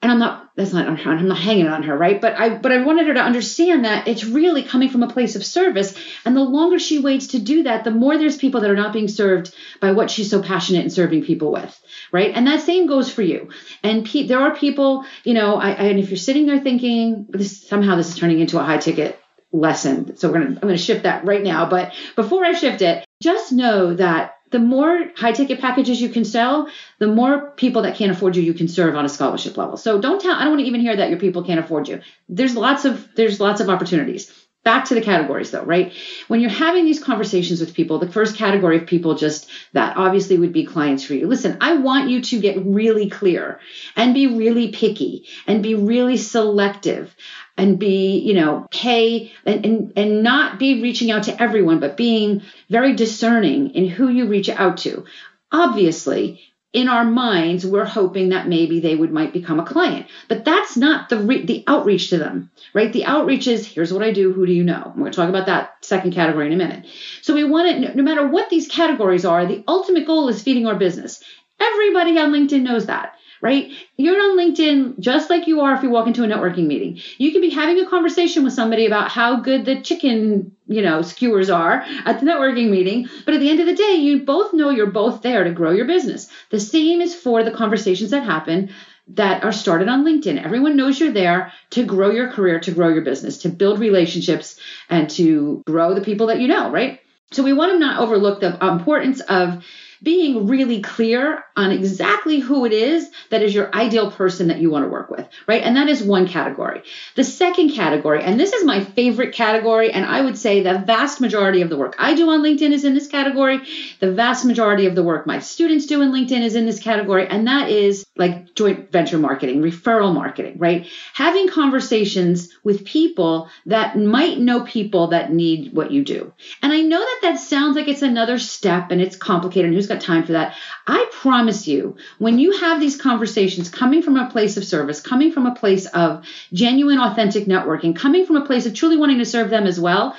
and 0.00 0.12
I'm 0.12 0.18
not 0.18 0.50
that's 0.54 0.72
not 0.72 0.86
on 0.86 0.96
her, 0.96 1.12
I'm 1.12 1.28
not 1.28 1.38
hanging 1.38 1.66
on 1.66 1.82
her, 1.84 1.96
right? 1.96 2.20
But 2.20 2.38
I 2.38 2.50
but 2.50 2.70
I 2.70 2.84
wanted 2.84 3.08
her 3.08 3.14
to 3.14 3.20
understand 3.20 3.84
that 3.84 4.06
it's 4.06 4.24
really 4.24 4.62
coming 4.62 4.88
from 4.88 5.02
a 5.02 5.10
place 5.10 5.34
of 5.34 5.44
service. 5.44 5.96
And 6.24 6.36
the 6.36 6.40
longer 6.40 6.78
she 6.78 7.00
waits 7.00 7.28
to 7.28 7.40
do 7.40 7.64
that, 7.64 7.84
the 7.84 7.90
more 7.90 8.16
there's 8.16 8.36
people 8.36 8.60
that 8.60 8.70
are 8.70 8.76
not 8.76 8.92
being 8.92 9.08
served 9.08 9.54
by 9.80 9.92
what 9.92 10.10
she's 10.10 10.30
so 10.30 10.40
passionate 10.40 10.84
in 10.84 10.90
serving 10.90 11.24
people 11.24 11.50
with, 11.50 11.80
right? 12.12 12.32
And 12.34 12.46
that 12.46 12.60
same 12.60 12.86
goes 12.86 13.12
for 13.12 13.22
you. 13.22 13.50
And 13.82 14.06
pe- 14.06 14.26
there 14.26 14.40
are 14.40 14.54
people, 14.54 15.04
you 15.24 15.34
know, 15.34 15.56
I, 15.56 15.70
I, 15.70 15.84
and 15.86 15.98
if 15.98 16.10
you're 16.10 16.16
sitting 16.16 16.46
there 16.46 16.60
thinking 16.60 17.26
this 17.30 17.66
somehow 17.66 17.96
this 17.96 18.08
is 18.08 18.16
turning 18.16 18.38
into 18.38 18.58
a 18.58 18.64
high 18.64 18.78
ticket 18.78 19.18
lesson, 19.50 20.16
so 20.16 20.28
we're 20.28 20.40
gonna 20.40 20.50
I'm 20.50 20.60
gonna 20.60 20.78
shift 20.78 21.02
that 21.02 21.24
right 21.24 21.42
now. 21.42 21.68
But 21.68 21.92
before 22.14 22.44
I 22.44 22.52
shift 22.52 22.82
it, 22.82 23.04
just 23.20 23.50
know 23.50 23.94
that 23.94 24.37
the 24.50 24.58
more 24.58 25.10
high 25.16 25.32
ticket 25.32 25.60
packages 25.60 26.00
you 26.00 26.08
can 26.08 26.24
sell, 26.24 26.68
the 26.98 27.06
more 27.06 27.50
people 27.52 27.82
that 27.82 27.96
can't 27.96 28.10
afford 28.10 28.36
you 28.36 28.42
you 28.42 28.54
can 28.54 28.68
serve 28.68 28.96
on 28.96 29.04
a 29.04 29.08
scholarship 29.08 29.56
level. 29.56 29.76
So 29.76 30.00
don't 30.00 30.20
tell 30.20 30.34
I 30.34 30.40
don't 30.40 30.52
want 30.52 30.60
to 30.60 30.66
even 30.66 30.80
hear 30.80 30.96
that 30.96 31.10
your 31.10 31.18
people 31.18 31.44
can't 31.44 31.60
afford 31.60 31.88
you. 31.88 32.00
There's 32.28 32.56
lots 32.56 32.84
of 32.84 33.08
there's 33.14 33.40
lots 33.40 33.60
of 33.60 33.68
opportunities. 33.68 34.32
Back 34.64 34.86
to 34.86 34.94
the 34.94 35.00
categories 35.00 35.50
though, 35.50 35.64
right? 35.64 35.92
When 36.26 36.40
you're 36.40 36.50
having 36.50 36.84
these 36.84 37.02
conversations 37.02 37.60
with 37.60 37.74
people, 37.74 37.98
the 37.98 38.10
first 38.10 38.36
category 38.36 38.76
of 38.76 38.86
people 38.86 39.14
just 39.14 39.48
that 39.72 39.96
obviously 39.96 40.36
would 40.36 40.52
be 40.52 40.66
clients 40.66 41.04
for 41.04 41.14
you. 41.14 41.26
Listen, 41.26 41.56
I 41.60 41.76
want 41.76 42.10
you 42.10 42.20
to 42.20 42.40
get 42.40 42.64
really 42.64 43.08
clear 43.08 43.60
and 43.96 44.12
be 44.12 44.26
really 44.26 44.70
picky 44.72 45.26
and 45.46 45.62
be 45.62 45.74
really 45.74 46.16
selective 46.18 47.14
and 47.56 47.78
be, 47.78 48.18
you 48.18 48.34
know, 48.34 48.66
pay 48.70 49.32
and, 49.46 49.64
and, 49.64 49.92
and 49.96 50.22
not 50.22 50.58
be 50.58 50.82
reaching 50.82 51.10
out 51.10 51.24
to 51.24 51.42
everyone, 51.42 51.80
but 51.80 51.96
being 51.96 52.42
very 52.68 52.94
discerning 52.94 53.70
in 53.70 53.88
who 53.88 54.08
you 54.08 54.26
reach 54.26 54.48
out 54.48 54.78
to. 54.78 55.04
Obviously, 55.50 56.40
in 56.78 56.88
our 56.88 57.04
minds, 57.04 57.66
we're 57.66 57.84
hoping 57.84 58.28
that 58.28 58.46
maybe 58.46 58.78
they 58.78 58.94
would 58.94 59.10
might 59.10 59.32
become 59.32 59.58
a 59.58 59.66
client, 59.66 60.06
but 60.28 60.44
that's 60.44 60.76
not 60.76 61.08
the 61.08 61.18
re- 61.18 61.44
the 61.44 61.64
outreach 61.66 62.10
to 62.10 62.18
them, 62.18 62.52
right? 62.72 62.92
The 62.92 63.04
outreach 63.04 63.48
is 63.48 63.66
here's 63.66 63.92
what 63.92 64.04
I 64.04 64.12
do. 64.12 64.32
Who 64.32 64.46
do 64.46 64.52
you 64.52 64.62
know? 64.62 64.92
We're 64.94 65.00
going 65.00 65.10
to 65.10 65.16
talk 65.16 65.28
about 65.28 65.46
that 65.46 65.84
second 65.84 66.12
category 66.12 66.46
in 66.46 66.52
a 66.52 66.56
minute. 66.56 66.86
So 67.20 67.34
we 67.34 67.42
want 67.42 67.66
it, 67.66 67.96
no 67.96 68.02
matter 68.04 68.28
what 68.28 68.48
these 68.48 68.68
categories 68.68 69.24
are, 69.24 69.44
the 69.44 69.64
ultimate 69.66 70.06
goal 70.06 70.28
is 70.28 70.40
feeding 70.40 70.68
our 70.68 70.76
business. 70.76 71.20
Everybody 71.60 72.16
on 72.16 72.30
LinkedIn 72.30 72.62
knows 72.62 72.86
that 72.86 73.14
right? 73.40 73.70
You're 73.96 74.20
on 74.20 74.36
LinkedIn 74.36 74.98
just 74.98 75.30
like 75.30 75.46
you 75.46 75.60
are 75.60 75.74
if 75.74 75.82
you 75.82 75.90
walk 75.90 76.06
into 76.06 76.24
a 76.24 76.26
networking 76.26 76.66
meeting. 76.66 77.00
You 77.18 77.32
can 77.32 77.40
be 77.40 77.50
having 77.50 77.78
a 77.80 77.88
conversation 77.88 78.44
with 78.44 78.52
somebody 78.52 78.86
about 78.86 79.10
how 79.10 79.40
good 79.40 79.64
the 79.64 79.80
chicken, 79.80 80.56
you 80.66 80.82
know, 80.82 81.02
skewers 81.02 81.50
are 81.50 81.84
at 82.04 82.20
the 82.20 82.26
networking 82.26 82.70
meeting, 82.70 83.08
but 83.24 83.34
at 83.34 83.40
the 83.40 83.50
end 83.50 83.60
of 83.60 83.66
the 83.66 83.74
day, 83.74 83.94
you 83.94 84.24
both 84.24 84.52
know 84.52 84.70
you're 84.70 84.86
both 84.86 85.22
there 85.22 85.44
to 85.44 85.50
grow 85.50 85.70
your 85.70 85.86
business. 85.86 86.28
The 86.50 86.60
same 86.60 87.00
is 87.00 87.14
for 87.14 87.44
the 87.44 87.52
conversations 87.52 88.10
that 88.10 88.24
happen 88.24 88.70
that 89.14 89.42
are 89.42 89.52
started 89.52 89.88
on 89.88 90.04
LinkedIn. 90.04 90.42
Everyone 90.42 90.76
knows 90.76 91.00
you're 91.00 91.12
there 91.12 91.52
to 91.70 91.84
grow 91.84 92.10
your 92.10 92.30
career, 92.30 92.60
to 92.60 92.72
grow 92.72 92.88
your 92.88 93.02
business, 93.02 93.38
to 93.38 93.48
build 93.48 93.78
relationships, 93.78 94.58
and 94.90 95.08
to 95.10 95.62
grow 95.66 95.94
the 95.94 96.02
people 96.02 96.26
that 96.26 96.40
you 96.40 96.48
know, 96.48 96.70
right? 96.70 97.00
So 97.32 97.42
we 97.42 97.52
want 97.52 97.72
to 97.72 97.78
not 97.78 98.00
overlook 98.00 98.40
the 98.40 98.58
importance 98.66 99.20
of 99.20 99.64
being 100.02 100.46
really 100.46 100.80
clear 100.80 101.44
on 101.56 101.70
exactly 101.72 102.38
who 102.38 102.64
it 102.64 102.72
is 102.72 103.10
that 103.30 103.42
is 103.42 103.54
your 103.54 103.74
ideal 103.74 104.10
person 104.10 104.48
that 104.48 104.58
you 104.58 104.70
want 104.70 104.84
to 104.84 104.88
work 104.88 105.10
with, 105.10 105.28
right? 105.46 105.62
And 105.62 105.76
that 105.76 105.88
is 105.88 106.02
one 106.02 106.28
category. 106.28 106.82
The 107.16 107.24
second 107.24 107.70
category, 107.72 108.22
and 108.22 108.38
this 108.38 108.52
is 108.52 108.64
my 108.64 108.84
favorite 108.84 109.34
category, 109.34 109.90
and 109.90 110.04
I 110.04 110.20
would 110.20 110.38
say 110.38 110.62
the 110.62 110.78
vast 110.78 111.20
majority 111.20 111.62
of 111.62 111.68
the 111.68 111.76
work 111.76 111.96
I 111.98 112.14
do 112.14 112.30
on 112.30 112.42
LinkedIn 112.42 112.72
is 112.72 112.84
in 112.84 112.94
this 112.94 113.08
category. 113.08 113.60
The 114.00 114.12
vast 114.12 114.44
majority 114.44 114.86
of 114.86 114.94
the 114.94 115.02
work 115.02 115.26
my 115.26 115.40
students 115.40 115.86
do 115.86 116.00
in 116.02 116.12
LinkedIn 116.12 116.42
is 116.42 116.54
in 116.54 116.66
this 116.66 116.80
category, 116.80 117.26
and 117.26 117.48
that 117.48 117.68
is 117.68 118.04
like 118.16 118.54
joint 118.54 118.92
venture 118.92 119.18
marketing, 119.18 119.62
referral 119.62 120.14
marketing, 120.14 120.58
right? 120.58 120.86
Having 121.14 121.48
conversations 121.48 122.50
with 122.62 122.84
people 122.84 123.48
that 123.66 123.98
might 123.98 124.38
know 124.38 124.64
people 124.64 125.08
that 125.08 125.32
need 125.32 125.72
what 125.72 125.90
you 125.90 126.04
do. 126.04 126.32
And 126.62 126.72
I 126.72 126.82
know 126.82 127.00
that 127.00 127.18
that 127.22 127.40
sounds 127.40 127.76
like 127.76 127.88
it's 127.88 128.02
another 128.02 128.38
step 128.38 128.90
and 128.90 129.00
it's 129.00 129.16
complicated 129.16 129.66
and 129.66 129.74
who's 129.74 129.87
got 129.88 130.00
time 130.00 130.24
for 130.24 130.32
that? 130.32 130.56
I 130.86 131.08
promise 131.12 131.66
you, 131.66 131.96
when 132.18 132.38
you 132.38 132.58
have 132.58 132.80
these 132.80 133.00
conversations 133.00 133.68
coming 133.68 134.02
from 134.02 134.16
a 134.16 134.30
place 134.30 134.56
of 134.56 134.64
service, 134.64 135.00
coming 135.00 135.32
from 135.32 135.46
a 135.46 135.54
place 135.54 135.86
of 135.86 136.24
genuine, 136.52 136.98
authentic 136.98 137.46
networking, 137.46 137.96
coming 137.96 138.26
from 138.26 138.36
a 138.36 138.46
place 138.46 138.66
of 138.66 138.74
truly 138.74 138.96
wanting 138.96 139.18
to 139.18 139.24
serve 139.24 139.50
them 139.50 139.66
as 139.66 139.80
well, 139.80 140.16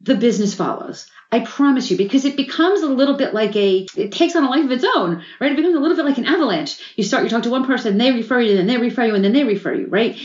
the 0.00 0.14
business 0.14 0.54
follows. 0.54 1.10
I 1.30 1.40
promise 1.40 1.90
you, 1.90 1.98
because 1.98 2.24
it 2.24 2.36
becomes 2.36 2.80
a 2.80 2.88
little 2.88 3.16
bit 3.16 3.34
like 3.34 3.54
a, 3.54 3.86
it 3.96 4.12
takes 4.12 4.34
on 4.34 4.44
a 4.44 4.50
life 4.50 4.64
of 4.64 4.70
its 4.70 4.84
own, 4.96 5.22
right? 5.40 5.52
It 5.52 5.56
becomes 5.56 5.76
a 5.76 5.80
little 5.80 5.96
bit 5.96 6.06
like 6.06 6.16
an 6.18 6.24
avalanche. 6.24 6.78
You 6.96 7.04
start, 7.04 7.24
you 7.24 7.28
talk 7.28 7.42
to 7.42 7.50
one 7.50 7.66
person, 7.66 7.98
they 7.98 8.12
refer 8.12 8.40
you, 8.40 8.56
then 8.56 8.66
they 8.66 8.78
refer 8.78 9.04
you, 9.04 9.14
and 9.14 9.24
then 9.24 9.34
they 9.34 9.44
refer 9.44 9.74
you, 9.74 9.86
right? 9.88 10.18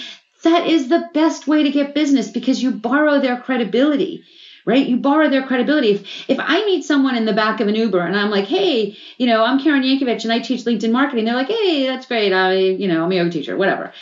That 0.43 0.67
is 0.67 0.87
the 0.87 1.09
best 1.13 1.47
way 1.47 1.63
to 1.63 1.71
get 1.71 1.95
business 1.95 2.29
because 2.29 2.61
you 2.61 2.71
borrow 2.71 3.19
their 3.19 3.37
credibility 3.37 4.23
right? 4.65 4.87
You 4.87 4.97
borrow 4.97 5.29
their 5.29 5.45
credibility. 5.45 5.91
If, 5.91 6.29
if 6.29 6.37
I 6.39 6.65
meet 6.65 6.83
someone 6.85 7.15
in 7.15 7.25
the 7.25 7.33
back 7.33 7.59
of 7.59 7.67
an 7.67 7.75
Uber 7.75 7.99
and 7.99 8.15
I'm 8.15 8.29
like, 8.29 8.45
hey, 8.45 8.97
you 9.17 9.27
know, 9.27 9.43
I'm 9.43 9.59
Karen 9.59 9.83
Yankovich 9.83 10.23
and 10.23 10.33
I 10.33 10.39
teach 10.39 10.63
LinkedIn 10.63 10.91
marketing, 10.91 11.25
they're 11.25 11.35
like, 11.35 11.47
hey, 11.47 11.87
that's 11.87 12.05
great. 12.05 12.33
I, 12.33 12.53
you 12.53 12.87
know, 12.87 13.03
I'm 13.03 13.11
a 13.11 13.15
yoga 13.15 13.31
teacher, 13.31 13.57
whatever. 13.57 13.93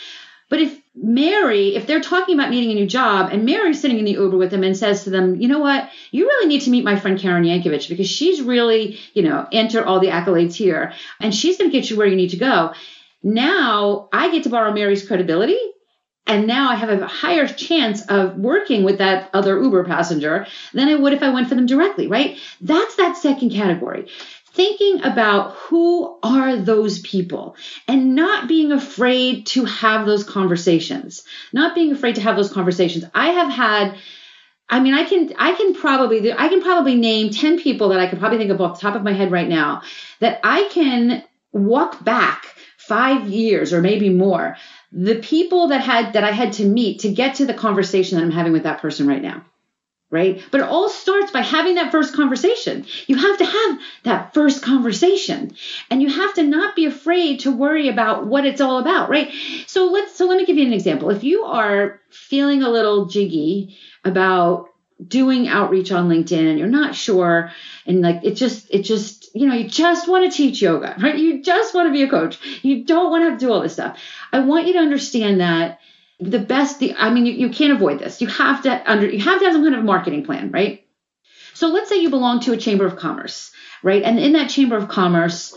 But 0.48 0.60
if 0.60 0.78
Mary, 0.94 1.74
if 1.74 1.86
they're 1.86 2.00
talking 2.00 2.38
about 2.38 2.50
needing 2.50 2.72
a 2.72 2.74
new 2.74 2.86
job 2.86 3.30
and 3.32 3.46
Mary's 3.46 3.80
sitting 3.80 3.98
in 3.98 4.04
the 4.04 4.12
Uber 4.12 4.36
with 4.36 4.50
them 4.50 4.62
and 4.62 4.76
says 4.76 5.04
to 5.04 5.10
them, 5.10 5.40
you 5.40 5.48
know 5.48 5.60
what, 5.60 5.88
you 6.10 6.26
really 6.26 6.46
need 6.46 6.60
to 6.62 6.70
meet 6.70 6.84
my 6.84 6.96
friend 6.96 7.18
Karen 7.18 7.44
Yankovich 7.44 7.88
because 7.88 8.08
she's 8.08 8.42
really, 8.42 8.98
you 9.14 9.22
know, 9.22 9.48
enter 9.50 9.82
all 9.82 9.98
the 9.98 10.08
accolades 10.08 10.54
here 10.54 10.92
and 11.20 11.34
she's 11.34 11.56
going 11.56 11.70
to 11.70 11.76
get 11.76 11.88
you 11.88 11.96
where 11.96 12.06
you 12.06 12.16
need 12.16 12.30
to 12.30 12.36
go. 12.36 12.74
Now 13.22 14.10
I 14.12 14.30
get 14.30 14.42
to 14.42 14.50
borrow 14.50 14.72
Mary's 14.72 15.06
credibility 15.06 15.58
and 16.26 16.46
now 16.46 16.70
I 16.70 16.76
have 16.76 16.88
a 16.88 17.06
higher 17.06 17.46
chance 17.46 18.06
of 18.06 18.36
working 18.36 18.84
with 18.84 18.98
that 18.98 19.30
other 19.34 19.60
Uber 19.60 19.84
passenger 19.84 20.46
than 20.72 20.88
I 20.88 20.94
would 20.94 21.12
if 21.12 21.22
I 21.22 21.30
went 21.30 21.48
for 21.48 21.56
them 21.56 21.66
directly, 21.66 22.06
right? 22.06 22.38
That's 22.60 22.96
that 22.96 23.16
second 23.16 23.50
category. 23.50 24.08
Thinking 24.52 25.02
about 25.02 25.54
who 25.54 26.18
are 26.22 26.56
those 26.56 27.00
people 27.00 27.56
and 27.88 28.14
not 28.14 28.48
being 28.48 28.70
afraid 28.70 29.46
to 29.46 29.64
have 29.64 30.06
those 30.06 30.24
conversations, 30.24 31.24
not 31.52 31.74
being 31.74 31.90
afraid 31.90 32.16
to 32.16 32.20
have 32.20 32.36
those 32.36 32.52
conversations. 32.52 33.04
I 33.14 33.28
have 33.28 33.50
had 33.50 33.98
I 34.68 34.80
mean, 34.80 34.94
I 34.94 35.04
can 35.04 35.32
I 35.38 35.52
can 35.52 35.74
probably 35.74 36.32
I 36.32 36.48
can 36.48 36.62
probably 36.62 36.94
name 36.94 37.30
10 37.30 37.60
people 37.60 37.90
that 37.90 38.00
I 38.00 38.06
could 38.06 38.20
probably 38.20 38.38
think 38.38 38.50
of 38.50 38.60
off 38.60 38.80
the 38.80 38.82
top 38.82 38.94
of 38.94 39.02
my 39.02 39.12
head 39.12 39.30
right 39.30 39.48
now 39.48 39.82
that 40.20 40.40
I 40.44 40.68
can 40.70 41.24
walk 41.52 42.02
back 42.02 42.46
5 42.92 43.28
years 43.28 43.72
or 43.72 43.80
maybe 43.80 44.10
more 44.10 44.58
the 44.92 45.14
people 45.14 45.68
that 45.68 45.80
had 45.80 46.12
that 46.12 46.24
I 46.24 46.30
had 46.30 46.52
to 46.54 46.66
meet 46.66 47.00
to 47.00 47.10
get 47.10 47.36
to 47.36 47.46
the 47.46 47.54
conversation 47.54 48.18
that 48.18 48.24
I'm 48.24 48.30
having 48.30 48.52
with 48.52 48.64
that 48.64 48.82
person 48.82 49.06
right 49.06 49.22
now. 49.22 49.46
Right? 50.10 50.42
But 50.50 50.60
it 50.60 50.66
all 50.66 50.90
starts 50.90 51.32
by 51.32 51.40
having 51.40 51.76
that 51.76 51.90
first 51.90 52.14
conversation. 52.14 52.84
You 53.06 53.16
have 53.16 53.38
to 53.38 53.46
have 53.46 53.78
that 54.02 54.34
first 54.34 54.62
conversation. 54.62 55.52
And 55.88 56.02
you 56.02 56.10
have 56.10 56.34
to 56.34 56.42
not 56.42 56.76
be 56.76 56.84
afraid 56.84 57.40
to 57.40 57.50
worry 57.50 57.88
about 57.88 58.26
what 58.26 58.44
it's 58.44 58.60
all 58.60 58.78
about, 58.78 59.08
right? 59.08 59.32
So 59.66 59.86
let's 59.86 60.14
so 60.14 60.26
let 60.26 60.36
me 60.36 60.44
give 60.44 60.58
you 60.58 60.66
an 60.66 60.74
example. 60.74 61.08
If 61.08 61.24
you 61.24 61.44
are 61.44 61.98
feeling 62.10 62.62
a 62.62 62.68
little 62.68 63.06
jiggy 63.06 63.78
about 64.04 64.68
doing 65.08 65.48
outreach 65.48 65.90
on 65.92 66.10
LinkedIn 66.10 66.50
and 66.50 66.58
you're 66.58 66.68
not 66.68 66.94
sure 66.94 67.50
and 67.86 68.02
like 68.02 68.20
it 68.22 68.34
just 68.34 68.66
it 68.70 68.82
just 68.82 69.21
you 69.34 69.46
know 69.46 69.54
you 69.54 69.68
just 69.68 70.08
want 70.08 70.30
to 70.30 70.36
teach 70.36 70.62
yoga 70.62 70.96
right? 71.00 71.16
You 71.16 71.42
just 71.42 71.74
want 71.74 71.88
to 71.88 71.92
be 71.92 72.02
a 72.02 72.08
coach. 72.08 72.38
You 72.62 72.84
don't 72.84 73.10
want 73.10 73.22
to 73.22 73.30
have 73.30 73.38
to 73.38 73.46
do 73.46 73.52
all 73.52 73.60
this 73.60 73.74
stuff. 73.74 73.98
I 74.32 74.40
want 74.40 74.66
you 74.66 74.74
to 74.74 74.78
understand 74.78 75.40
that 75.40 75.80
the 76.20 76.38
best 76.38 76.78
the 76.78 76.94
i 76.94 77.10
mean 77.10 77.26
you, 77.26 77.32
you 77.32 77.48
can't 77.50 77.72
avoid 77.72 77.98
this. 77.98 78.20
You 78.20 78.28
have 78.28 78.62
to 78.62 78.90
under 78.90 79.08
you 79.08 79.20
have 79.20 79.38
to 79.40 79.44
have 79.44 79.54
some 79.54 79.64
kind 79.64 79.74
of 79.74 79.84
marketing 79.84 80.24
plan 80.24 80.50
right? 80.50 80.86
So 81.54 81.68
let's 81.68 81.88
say 81.88 81.96
you 81.96 82.10
belong 82.10 82.40
to 82.40 82.52
a 82.52 82.56
chamber 82.56 82.86
of 82.86 82.96
commerce 82.96 83.52
right? 83.82 84.02
And 84.02 84.18
in 84.18 84.32
that 84.32 84.50
chamber 84.50 84.76
of 84.76 84.88
commerce 84.88 85.56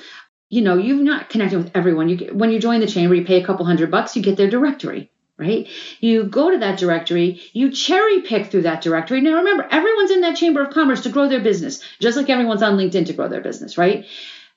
you 0.50 0.62
know 0.62 0.78
you've 0.78 1.02
not 1.02 1.30
connected 1.30 1.58
with 1.58 1.72
everyone. 1.76 2.10
You 2.10 2.34
when 2.34 2.52
you 2.52 2.60
join 2.60 2.80
the 2.80 2.88
chamber 2.88 3.16
you 3.16 3.26
pay 3.26 3.42
a 3.42 3.46
couple 3.46 3.66
hundred 3.66 3.92
bucks 3.92 4.16
you 4.16 4.22
get 4.22 4.38
their 4.38 4.50
directory 4.50 5.12
right? 5.38 5.68
You 6.00 6.24
go 6.24 6.52
to 6.52 6.58
that 6.60 6.80
directory, 6.80 7.42
you 7.54 7.72
cherry 7.72 8.22
pick 8.22 8.48
through 8.48 8.64
that 8.64 8.82
directory. 8.82 9.22
Now 9.22 9.38
remember, 9.38 9.68
everyone's 9.70 10.12
in 10.12 10.22
that 10.22 10.38
chamber 10.38 10.62
of 10.62 10.74
commerce 10.74 11.02
to 11.02 11.10
grow 11.10 11.28
their 11.28 11.42
business, 11.42 11.82
just 12.00 12.18
like 12.18 12.30
everyone's 12.30 12.64
on 12.64 12.78
LinkedIn 12.78 13.08
to 13.08 13.14
grow 13.14 13.28
their 13.28 13.42
business, 13.42 13.78
right? 13.78 14.06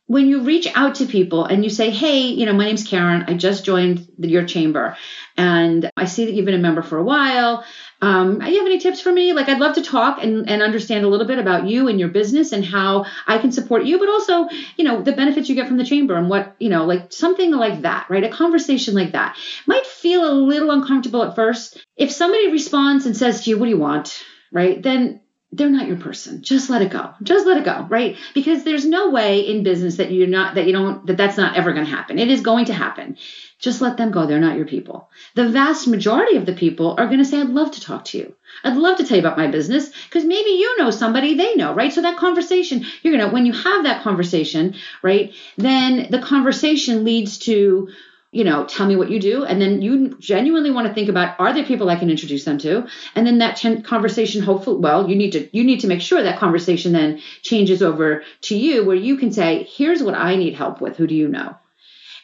When 0.06 0.26
you 0.26 0.40
reach 0.42 0.66
out 0.74 0.94
to 0.96 1.06
people 1.06 1.44
and 1.44 1.62
you 1.62 1.68
say, 1.68 1.90
hey, 1.90 2.28
you 2.28 2.46
know, 2.46 2.54
my 2.54 2.64
name's 2.64 2.86
Karen, 2.86 3.24
I 3.28 3.34
just 3.34 3.64
joined 3.64 4.08
your 4.18 4.46
chamber, 4.46 4.96
and 5.36 5.90
I 5.96 6.06
see 6.06 6.24
that 6.24 6.32
you've 6.32 6.46
been 6.46 6.54
a 6.54 6.58
member 6.58 6.82
for 6.82 6.96
a 6.96 7.04
while 7.04 7.64
um, 8.00 8.38
do 8.38 8.50
you 8.50 8.58
have 8.58 8.66
any 8.66 8.78
tips 8.78 9.00
for 9.00 9.12
me? 9.12 9.32
Like, 9.32 9.48
I'd 9.48 9.58
love 9.58 9.74
to 9.74 9.82
talk 9.82 10.22
and, 10.22 10.48
and 10.48 10.62
understand 10.62 11.04
a 11.04 11.08
little 11.08 11.26
bit 11.26 11.40
about 11.40 11.66
you 11.66 11.88
and 11.88 11.98
your 11.98 12.10
business 12.10 12.52
and 12.52 12.64
how 12.64 13.06
I 13.26 13.38
can 13.38 13.50
support 13.50 13.84
you, 13.84 13.98
but 13.98 14.08
also, 14.08 14.48
you 14.76 14.84
know, 14.84 15.02
the 15.02 15.12
benefits 15.12 15.48
you 15.48 15.56
get 15.56 15.66
from 15.66 15.78
the 15.78 15.84
chamber 15.84 16.16
and 16.16 16.28
what, 16.28 16.54
you 16.60 16.68
know, 16.68 16.84
like 16.84 17.12
something 17.12 17.50
like 17.50 17.82
that, 17.82 18.06
right? 18.08 18.22
A 18.22 18.28
conversation 18.28 18.94
like 18.94 19.12
that 19.12 19.36
might 19.66 19.86
feel 19.86 20.30
a 20.30 20.32
little 20.32 20.70
uncomfortable 20.70 21.24
at 21.24 21.34
first. 21.34 21.84
If 21.96 22.12
somebody 22.12 22.52
responds 22.52 23.06
and 23.06 23.16
says 23.16 23.44
to 23.44 23.50
you, 23.50 23.58
What 23.58 23.66
do 23.66 23.70
you 23.70 23.78
want? 23.78 24.22
Right? 24.52 24.80
Then 24.80 25.20
they're 25.50 25.70
not 25.70 25.88
your 25.88 25.96
person. 25.96 26.42
Just 26.42 26.68
let 26.68 26.82
it 26.82 26.90
go. 26.90 27.14
Just 27.22 27.46
let 27.46 27.56
it 27.56 27.64
go, 27.64 27.86
right? 27.88 28.16
Because 28.34 28.64
there's 28.64 28.84
no 28.84 29.10
way 29.10 29.40
in 29.40 29.62
business 29.62 29.96
that 29.96 30.12
you're 30.12 30.26
not, 30.26 30.56
that 30.56 30.66
you 30.66 30.72
don't, 30.72 31.06
that 31.06 31.16
that's 31.16 31.38
not 31.38 31.56
ever 31.56 31.72
going 31.72 31.86
to 31.86 31.90
happen. 31.90 32.18
It 32.18 32.30
is 32.30 32.42
going 32.42 32.66
to 32.66 32.74
happen. 32.74 33.16
Just 33.58 33.80
let 33.80 33.96
them 33.96 34.10
go. 34.10 34.26
They're 34.26 34.38
not 34.38 34.56
your 34.56 34.66
people. 34.66 35.08
The 35.34 35.48
vast 35.48 35.88
majority 35.88 36.36
of 36.36 36.44
the 36.44 36.52
people 36.52 36.94
are 36.98 37.06
going 37.06 37.18
to 37.18 37.24
say, 37.24 37.40
I'd 37.40 37.48
love 37.48 37.72
to 37.72 37.80
talk 37.80 38.04
to 38.06 38.18
you. 38.18 38.34
I'd 38.62 38.76
love 38.76 38.98
to 38.98 39.04
tell 39.04 39.16
you 39.16 39.22
about 39.22 39.38
my 39.38 39.46
business 39.46 39.90
because 40.04 40.24
maybe 40.24 40.50
you 40.50 40.78
know 40.78 40.90
somebody 40.90 41.34
they 41.34 41.54
know, 41.54 41.74
right? 41.74 41.92
So 41.92 42.02
that 42.02 42.18
conversation, 42.18 42.84
you're 43.02 43.16
going 43.16 43.26
to, 43.26 43.32
when 43.32 43.46
you 43.46 43.52
have 43.52 43.84
that 43.84 44.02
conversation, 44.02 44.74
right, 45.02 45.34
then 45.56 46.08
the 46.10 46.20
conversation 46.20 47.04
leads 47.04 47.38
to, 47.38 47.88
you 48.30 48.44
know, 48.44 48.66
tell 48.66 48.86
me 48.86 48.94
what 48.94 49.10
you 49.10 49.18
do. 49.18 49.44
And 49.44 49.60
then 49.60 49.80
you 49.80 50.16
genuinely 50.18 50.70
want 50.70 50.86
to 50.86 50.94
think 50.94 51.08
about, 51.08 51.40
are 51.40 51.54
there 51.54 51.64
people 51.64 51.88
I 51.88 51.96
can 51.96 52.10
introduce 52.10 52.44
them 52.44 52.58
to? 52.58 52.86
And 53.14 53.26
then 53.26 53.38
that 53.38 53.62
conversation, 53.84 54.42
hopefully, 54.42 54.80
well, 54.80 55.08
you 55.08 55.16
need 55.16 55.32
to, 55.32 55.48
you 55.56 55.64
need 55.64 55.80
to 55.80 55.86
make 55.86 56.02
sure 56.02 56.22
that 56.22 56.38
conversation 56.38 56.92
then 56.92 57.20
changes 57.42 57.82
over 57.82 58.22
to 58.42 58.56
you 58.56 58.84
where 58.84 58.96
you 58.96 59.16
can 59.16 59.32
say, 59.32 59.66
here's 59.70 60.02
what 60.02 60.14
I 60.14 60.36
need 60.36 60.54
help 60.54 60.80
with. 60.80 60.96
Who 60.96 61.06
do 61.06 61.14
you 61.14 61.28
know? 61.28 61.56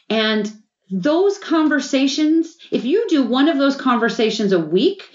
And 0.09 0.51
those 0.91 1.39
conversations, 1.39 2.55
if 2.69 2.85
you 2.85 3.07
do 3.09 3.23
one 3.23 3.49
of 3.49 3.57
those 3.57 3.75
conversations 3.75 4.51
a 4.51 4.59
week, 4.59 5.09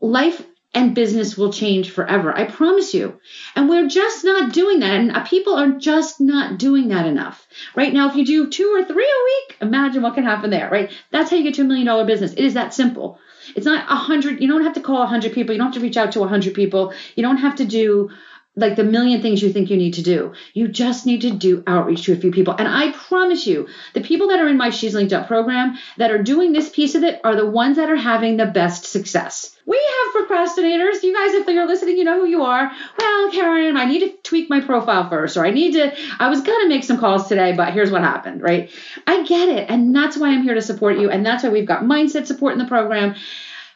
life 0.00 0.46
and 0.76 0.94
business 0.94 1.38
will 1.38 1.50
change 1.50 1.90
forever. 1.90 2.36
I 2.36 2.44
promise 2.44 2.92
you. 2.92 3.18
And 3.54 3.66
we're 3.66 3.88
just 3.88 4.26
not 4.26 4.52
doing 4.52 4.80
that. 4.80 5.00
And 5.00 5.26
people 5.26 5.54
are 5.54 5.70
just 5.70 6.20
not 6.20 6.58
doing 6.58 6.88
that 6.88 7.06
enough. 7.06 7.46
Right 7.74 7.94
now, 7.94 8.10
if 8.10 8.16
you 8.16 8.26
do 8.26 8.50
two 8.50 8.74
or 8.76 8.84
three 8.84 9.10
a 9.10 9.24
week, 9.24 9.56
imagine 9.62 10.02
what 10.02 10.14
can 10.14 10.24
happen 10.24 10.50
there, 10.50 10.68
right? 10.68 10.92
That's 11.10 11.30
how 11.30 11.36
you 11.38 11.44
get 11.44 11.54
to 11.54 11.62
a 11.62 11.64
million 11.64 11.86
dollar 11.86 12.04
business. 12.04 12.34
It 12.34 12.44
is 12.44 12.54
that 12.54 12.74
simple. 12.74 13.18
It's 13.54 13.64
not 13.64 13.90
a 13.90 13.94
hundred, 13.94 14.42
you 14.42 14.48
don't 14.48 14.64
have 14.64 14.74
to 14.74 14.82
call 14.82 15.02
a 15.02 15.06
hundred 15.06 15.32
people. 15.32 15.54
You 15.54 15.58
don't 15.58 15.68
have 15.68 15.80
to 15.80 15.80
reach 15.80 15.96
out 15.96 16.12
to 16.12 16.22
a 16.24 16.28
hundred 16.28 16.52
people. 16.52 16.92
You 17.14 17.22
don't 17.22 17.38
have 17.38 17.56
to 17.56 17.64
do 17.64 18.10
like 18.56 18.76
the 18.76 18.84
million 18.84 19.20
things 19.20 19.42
you 19.42 19.52
think 19.52 19.70
you 19.70 19.76
need 19.76 19.94
to 19.94 20.02
do. 20.02 20.32
You 20.54 20.68
just 20.68 21.06
need 21.06 21.22
to 21.22 21.30
do 21.30 21.62
outreach 21.66 22.04
to 22.04 22.12
a 22.12 22.16
few 22.16 22.32
people. 22.32 22.54
And 22.58 22.66
I 22.66 22.92
promise 22.92 23.46
you, 23.46 23.68
the 23.92 24.00
people 24.00 24.28
that 24.28 24.40
are 24.40 24.48
in 24.48 24.56
my 24.56 24.70
She's 24.70 24.94
LinkedUp 24.94 25.26
program 25.26 25.76
that 25.98 26.10
are 26.10 26.22
doing 26.22 26.52
this 26.52 26.70
piece 26.70 26.94
of 26.94 27.02
it 27.02 27.20
are 27.22 27.36
the 27.36 27.48
ones 27.48 27.76
that 27.76 27.90
are 27.90 27.96
having 27.96 28.36
the 28.36 28.46
best 28.46 28.86
success. 28.86 29.54
We 29.66 29.75
procrastinators. 30.16 31.02
You 31.02 31.14
guys, 31.14 31.34
if 31.34 31.46
you're 31.48 31.66
listening, 31.66 31.98
you 31.98 32.04
know 32.04 32.20
who 32.20 32.26
you 32.26 32.42
are. 32.42 32.70
Well, 32.98 33.32
Karen, 33.32 33.76
I 33.76 33.84
need 33.84 34.00
to 34.00 34.16
tweak 34.22 34.48
my 34.50 34.60
profile 34.60 35.08
first, 35.08 35.36
or 35.36 35.44
I 35.44 35.50
need 35.50 35.72
to, 35.72 35.94
I 36.18 36.28
was 36.28 36.40
going 36.40 36.62
to 36.62 36.68
make 36.68 36.84
some 36.84 36.98
calls 36.98 37.28
today, 37.28 37.52
but 37.52 37.72
here's 37.72 37.90
what 37.90 38.02
happened, 38.02 38.42
right? 38.42 38.70
I 39.06 39.24
get 39.24 39.48
it. 39.48 39.70
And 39.70 39.94
that's 39.94 40.16
why 40.16 40.28
I'm 40.28 40.42
here 40.42 40.54
to 40.54 40.62
support 40.62 40.98
you. 40.98 41.10
And 41.10 41.24
that's 41.24 41.42
why 41.42 41.50
we've 41.50 41.66
got 41.66 41.82
mindset 41.82 42.26
support 42.26 42.52
in 42.52 42.58
the 42.58 42.66
program. 42.66 43.14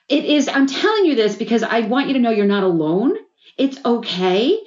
It 0.09 0.25
is, 0.25 0.49
I'm 0.49 0.67
telling 0.67 1.05
you 1.05 1.15
this 1.15 1.37
because 1.37 1.63
I 1.63 1.81
want 1.81 2.09
you 2.09 2.15
to 2.15 2.21
know 2.21 2.31
you're 2.31 2.47
not 2.47 2.65
alone 2.65 3.17
it's 3.61 3.79
okay. 3.85 4.59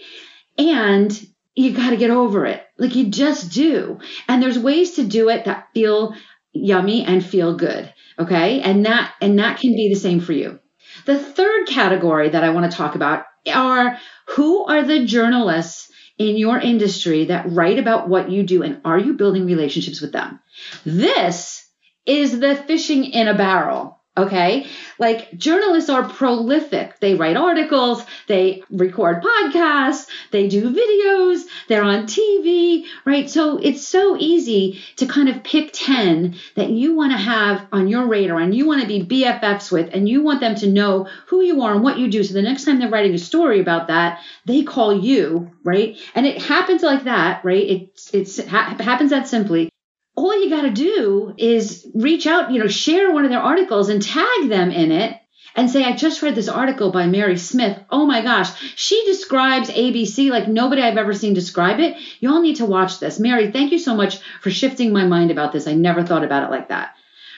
And 0.58 1.27
you 1.56 1.74
got 1.74 1.89
to 1.89 1.98
get 1.98 2.12
over 2.12 2.46
it. 2.46 2.63
Like 2.77 2.96
you 2.96 3.10
just 3.10 3.51
do. 3.51 4.00
And 4.27 4.42
there's 4.42 4.60
ways 4.60 4.92
to 4.94 5.03
do 5.03 5.30
it 5.30 5.46
that 5.46 5.70
feel 5.74 6.15
yummy 6.53 7.03
and 7.03 7.25
feel 7.25 7.56
good. 7.58 7.92
Okay. 8.20 8.62
And 8.62 8.86
that, 8.86 9.13
and 9.20 9.39
that 9.39 9.60
can 9.60 9.72
be 9.72 9.89
the 9.89 10.00
same 10.00 10.20
for 10.20 10.34
you. 10.34 10.60
The 11.05 11.19
third 11.19 11.67
category 11.67 12.29
that 12.29 12.43
I 12.43 12.50
want 12.50 12.72
to 12.72 12.77
talk 12.77 12.95
about 12.95 13.25
are 13.51 13.98
who 14.29 14.65
are 14.65 14.83
the 14.83 15.05
journalists 15.05 15.91
in 16.17 16.38
your 16.38 16.60
industry 16.60 17.25
that 17.25 17.51
write 17.51 17.79
about 17.79 18.07
what 18.07 18.29
you 18.29 18.43
do 18.43 18.63
and 18.63 18.81
are 18.86 19.00
you 19.00 19.13
building 19.13 19.45
relationships 19.45 20.01
with 20.01 20.12
them? 20.12 20.39
This 20.86 21.67
is 22.05 22.39
the 22.39 22.55
fishing 22.55 23.05
in 23.05 23.27
a 23.27 23.33
barrel. 23.33 24.02
Okay. 24.15 24.67
Like 25.00 25.36
journalists 25.38 25.89
are 25.89 26.08
prolific. 26.08 27.00
They 27.00 27.15
write 27.15 27.36
articles, 27.36 28.05
they 28.27 28.62
record 28.70 29.24
podcasts, 29.24 30.08
they 30.29 30.48
do 30.48 30.72
videos, 30.72 31.41
they're 31.67 31.84
on 31.84 32.05
TV, 32.05 32.86
right? 33.05 33.27
So 33.27 33.58
it's 33.58 33.88
so 33.88 34.15
easy 34.15 34.84
to 34.98 35.08
kind 35.08 35.29
of 35.29 35.43
pick 35.43 35.72
10 35.74 36.36
that 36.55 36.70
you 36.70 36.96
want 36.96 37.12
to 37.13 37.17
have 37.17 37.65
on 37.72 37.88
your 37.88 38.05
radar 38.05 38.39
and 38.39 38.53
you 38.53 38.67
want 38.67 38.82
to 38.82 38.88
be 38.88 39.03
BFFs 39.03 39.72
with 39.72 39.89
and 39.91 40.08
you 40.08 40.22
want 40.22 40.41
them 40.41 40.53
to 40.55 40.70
know 40.70 41.08
who 41.25 41.41
you 41.41 41.63
are 41.63 41.74
and 41.74 41.84
what 41.84 41.98
you 41.98 42.08
do. 42.08 42.24
So 42.24 42.36
the 42.36 42.43
next 42.43 42.65
time 42.65 42.77
they're 42.77 42.89
writing 42.89 43.15
a 43.15 43.17
story 43.17 43.62
about 43.62 43.88
that, 43.88 44.22
they 44.46 44.62
call 44.62 44.96
you, 44.96 45.50
right? 45.63 45.98
And 46.13 46.27
it 46.27 46.39
happens 46.39 46.84
like 46.84 47.05
that, 47.05 47.43
right? 47.43 47.65
It's, 47.67 48.13
it's, 48.13 48.38
it 48.38 48.48
happens 48.48 49.10
that 49.10 49.27
simply 49.27 49.73
all 50.15 50.43
you 50.43 50.50
got 50.50 50.62
to 50.63 50.72
do 50.72 51.34
is 51.38 51.88
reach 51.93 52.27
out, 52.27 52.51
you 52.51 52.60
know, 52.60 52.67
share 52.67 53.12
one 53.12 53.25
of 53.25 53.32
their 53.32 53.39
articles 53.39 53.89
and 53.89 54.01
tag 54.01 54.48
them 54.50 54.72
in 54.72 54.91
it 54.91 55.17
and 55.55 55.70
say, 55.70 55.84
I 55.84 55.96
just 55.96 56.22
read 56.22 56.36
this 56.36 56.48
article 56.50 56.91
by 56.91 57.05
Mary 57.05 57.38
Smith. 57.38 57.79
Oh 57.89 58.05
my 58.05 58.22
gosh, 58.22 58.50
she 58.75 59.05
describes 59.05 59.70
ABC 59.70 60.29
like 60.29 60.48
nobody 60.48 60.82
I've 60.82 60.98
ever 60.98 61.13
seen 61.13 61.34
describe 61.34 61.79
it. 61.79 61.98
You 62.20 62.32
all 62.32 62.41
need 62.41 62.58
to 62.58 62.65
watch 62.65 63.00
this. 63.00 63.20
Mary, 63.20 63.51
thank 63.51 63.72
you 63.72 63.79
so 63.79 63.96
much 63.96 64.20
for 64.41 64.50
shifting 64.51 64.91
my 64.91 65.05
mind 65.05 65.32
about 65.32 65.51
this. 65.51 65.67
I 65.67 65.74
never 65.74 66.03
thought 66.03 66.24
about 66.24 66.43
it 66.43 66.51
like 66.51 66.70
that. 66.70 66.96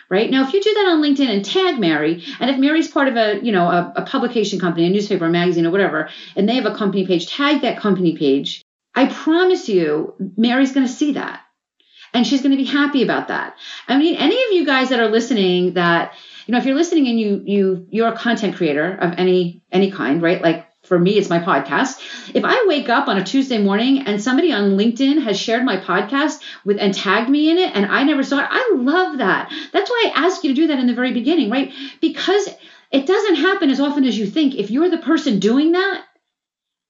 right 0.09 0.29
now 0.29 0.47
if 0.47 0.53
you 0.53 0.61
do 0.61 0.73
that 0.73 0.85
on 0.85 1.01
linkedin 1.01 1.29
and 1.29 1.43
tag 1.43 1.79
mary 1.79 2.23
and 2.39 2.49
if 2.49 2.57
mary's 2.57 2.87
part 2.87 3.07
of 3.07 3.15
a 3.15 3.43
you 3.43 3.51
know 3.51 3.65
a, 3.65 3.93
a 3.97 4.05
publication 4.05 4.59
company 4.59 4.85
a 4.85 4.89
newspaper 4.89 5.25
a 5.25 5.29
magazine 5.29 5.65
or 5.65 5.71
whatever 5.71 6.09
and 6.35 6.47
they 6.47 6.55
have 6.55 6.65
a 6.65 6.75
company 6.75 7.05
page 7.07 7.27
tag 7.27 7.61
that 7.61 7.79
company 7.79 8.15
page 8.17 8.61
i 8.93 9.07
promise 9.07 9.67
you 9.67 10.13
mary's 10.37 10.73
going 10.73 10.85
to 10.85 10.91
see 10.91 11.13
that 11.13 11.41
and 12.15 12.25
she's 12.25 12.41
going 12.41 12.51
to 12.51 12.57
be 12.57 12.65
happy 12.65 13.03
about 13.03 13.27
that 13.27 13.55
i 13.87 13.97
mean 13.97 14.15
any 14.15 14.35
of 14.45 14.51
you 14.51 14.65
guys 14.65 14.89
that 14.89 14.99
are 14.99 15.09
listening 15.09 15.73
that 15.73 16.13
you 16.47 16.51
know 16.51 16.57
if 16.57 16.65
you're 16.65 16.75
listening 16.75 17.07
and 17.07 17.19
you 17.19 17.41
you 17.45 17.87
you're 17.89 18.07
a 18.07 18.17
content 18.17 18.55
creator 18.55 18.93
of 18.93 19.13
any 19.17 19.61
any 19.71 19.91
kind 19.91 20.21
right 20.21 20.41
like 20.41 20.67
for 20.85 20.99
me, 20.99 21.17
it's 21.17 21.29
my 21.29 21.39
podcast. 21.39 21.99
If 22.33 22.43
I 22.45 22.65
wake 22.67 22.89
up 22.89 23.07
on 23.07 23.17
a 23.17 23.23
Tuesday 23.23 23.57
morning 23.57 24.03
and 24.05 24.21
somebody 24.21 24.51
on 24.51 24.77
LinkedIn 24.77 25.23
has 25.23 25.39
shared 25.39 25.65
my 25.65 25.77
podcast 25.77 26.41
with 26.63 26.77
and 26.79 26.93
tagged 26.93 27.29
me 27.29 27.49
in 27.49 27.57
it 27.57 27.75
and 27.75 27.85
I 27.87 28.03
never 28.03 28.23
saw 28.23 28.39
it, 28.39 28.47
I 28.49 28.73
love 28.75 29.17
that. 29.17 29.51
That's 29.73 29.89
why 29.89 30.11
I 30.13 30.25
asked 30.25 30.43
you 30.43 30.51
to 30.51 30.61
do 30.61 30.67
that 30.67 30.79
in 30.79 30.87
the 30.87 30.93
very 30.93 31.11
beginning, 31.11 31.49
right? 31.49 31.73
Because 32.01 32.47
it 32.91 33.07
doesn't 33.07 33.35
happen 33.35 33.69
as 33.69 33.79
often 33.79 34.05
as 34.05 34.17
you 34.17 34.27
think. 34.27 34.55
If 34.55 34.71
you're 34.71 34.89
the 34.89 34.97
person 34.99 35.39
doing 35.39 35.73
that, 35.73 36.03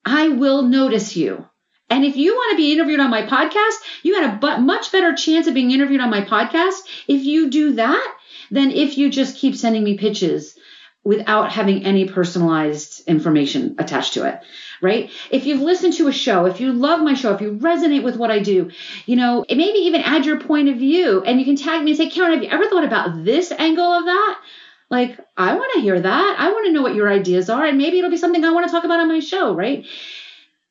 I 0.04 0.30
will 0.30 0.64
notice 0.64 1.16
you. 1.16 1.48
And 1.90 2.04
if 2.04 2.16
you 2.16 2.34
want 2.34 2.52
to 2.52 2.58
be 2.58 2.72
interviewed 2.72 3.00
on 3.00 3.12
my 3.12 3.24
podcast, 3.24 3.76
you 4.04 4.16
had 4.16 4.42
a 4.44 4.62
much 4.62 4.92
better 4.92 5.14
chance 5.14 5.48
of 5.48 5.54
being 5.54 5.72
interviewed 5.72 6.02
on 6.02 6.10
my 6.10 6.22
podcast 6.22 6.82
if 7.08 7.24
you 7.24 7.50
do 7.50 7.74
that 7.74 8.16
than 8.52 8.72
if 8.72 8.98
you 8.98 9.10
just 9.10 9.38
keep 9.38 9.56
sending 9.56 9.84
me 9.84 9.98
pitches 9.98 10.58
without 11.04 11.52
having 11.52 11.86
any 11.86 12.06
personalized 12.08 13.08
information 13.08 13.76
attached 13.78 14.16
to 14.16 14.28
it, 14.28 14.42
right? 14.82 15.12
If 15.30 15.46
you've 15.46 15.62
listened 15.62 15.94
to 15.94 16.08
a 16.08 16.12
show, 16.12 16.48
if 16.48 16.60
you 16.60 16.74
love 16.74 17.02
my 17.02 17.14
show, 17.14 17.34
if 17.36 17.42
you 17.42 17.54
resonate 17.54 18.04
with 18.04 18.18
what 18.18 18.32
I 18.32 18.40
do, 18.40 18.72
you 19.06 19.16
know, 19.16 19.46
maybe 19.48 19.80
even 19.80 20.02
add 20.02 20.26
your 20.26 20.40
point 20.40 20.70
of 20.70 20.78
view 20.78 21.22
and 21.24 21.40
you 21.40 21.46
can 21.46 21.56
tag 21.56 21.84
me 21.84 21.92
and 21.92 21.98
say, 21.98 22.10
Karen, 22.10 22.34
have 22.34 22.44
you 22.44 22.50
ever 22.50 22.68
thought 22.68 22.84
about 22.84 23.24
this 23.24 23.52
angle 23.52 23.86
of 23.86 24.06
that? 24.06 24.42
Like, 24.90 25.20
I 25.38 25.54
want 25.56 25.74
to 25.76 25.82
hear 25.82 26.00
that. 26.00 26.36
I 26.40 26.52
want 26.52 26.66
to 26.68 26.72
know 26.72 26.82
what 26.82 26.96
your 26.96 27.12
ideas 27.12 27.50
are. 27.52 27.66
And 27.66 27.78
maybe 27.78 28.00
it'll 28.00 28.12
be 28.12 28.18
something 28.18 28.44
I 28.44 28.52
want 28.52 28.68
to 28.68 28.72
talk 28.72 28.84
about 28.84 29.00
on 29.00 29.08
my 29.08 29.20
show, 29.20 29.54
right? 29.56 29.86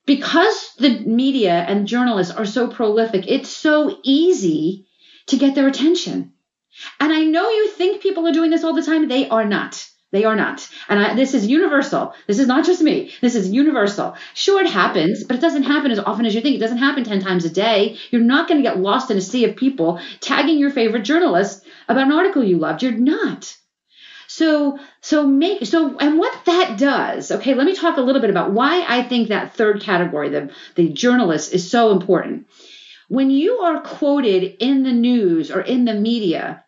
Because 0.06 0.74
the 0.78 1.00
media 1.00 1.52
and 1.52 1.86
journalists 1.86 2.34
are 2.34 2.46
so 2.46 2.68
prolific, 2.68 3.24
it's 3.26 3.48
so 3.48 3.98
easy 4.02 4.86
to 5.26 5.36
get 5.36 5.54
their 5.54 5.66
attention. 5.66 6.32
And 7.00 7.12
I 7.12 7.22
know 7.22 7.48
you 7.48 7.68
think 7.68 8.02
people 8.02 8.26
are 8.26 8.32
doing 8.32 8.50
this 8.50 8.64
all 8.64 8.74
the 8.74 8.82
time. 8.82 9.08
They 9.08 9.28
are 9.28 9.44
not. 9.44 9.86
They 10.14 10.24
are 10.24 10.36
not. 10.36 10.68
And 10.88 11.00
I, 11.00 11.14
this 11.14 11.34
is 11.34 11.46
universal. 11.46 12.14
This 12.28 12.38
is 12.38 12.46
not 12.46 12.64
just 12.64 12.82
me. 12.82 13.12
This 13.20 13.34
is 13.34 13.50
universal. 13.50 14.14
Sure, 14.34 14.60
it 14.60 14.70
happens, 14.70 15.24
but 15.24 15.36
it 15.36 15.40
doesn't 15.40 15.64
happen 15.64 15.90
as 15.90 15.98
often 15.98 16.24
as 16.24 16.34
you 16.34 16.40
think. 16.40 16.54
It 16.54 16.60
doesn't 16.60 16.78
happen 16.78 17.02
10 17.02 17.20
times 17.20 17.44
a 17.44 17.50
day. 17.50 17.98
You're 18.10 18.20
not 18.20 18.46
going 18.46 18.62
to 18.62 18.68
get 18.68 18.78
lost 18.78 19.10
in 19.10 19.16
a 19.16 19.20
sea 19.20 19.44
of 19.44 19.56
people 19.56 19.98
tagging 20.20 20.58
your 20.58 20.70
favorite 20.70 21.02
journalist 21.02 21.64
about 21.88 22.06
an 22.06 22.12
article 22.12 22.44
you 22.44 22.58
loved. 22.58 22.82
You're 22.84 22.92
not. 22.92 23.56
So, 24.28 24.78
so 25.04 25.26
make, 25.26 25.66
so, 25.66 25.98
and 25.98 26.18
what 26.18 26.46
that 26.46 26.78
does, 26.78 27.30
okay, 27.30 27.52
let 27.52 27.66
me 27.66 27.74
talk 27.74 27.98
a 27.98 28.00
little 28.00 28.22
bit 28.22 28.30
about 28.30 28.52
why 28.52 28.86
I 28.88 29.02
think 29.02 29.28
that 29.28 29.54
third 29.54 29.82
category, 29.82 30.30
the, 30.30 30.50
the 30.76 30.88
journalist, 30.88 31.52
is 31.52 31.70
so 31.70 31.92
important. 31.92 32.46
When 33.08 33.28
you 33.28 33.58
are 33.58 33.82
quoted 33.82 34.56
in 34.60 34.82
the 34.82 34.94
news 34.94 35.50
or 35.50 35.60
in 35.60 35.84
the 35.84 35.92
media 35.92 36.64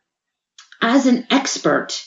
as 0.83 1.07
an 1.07 1.27
expert, 1.31 2.06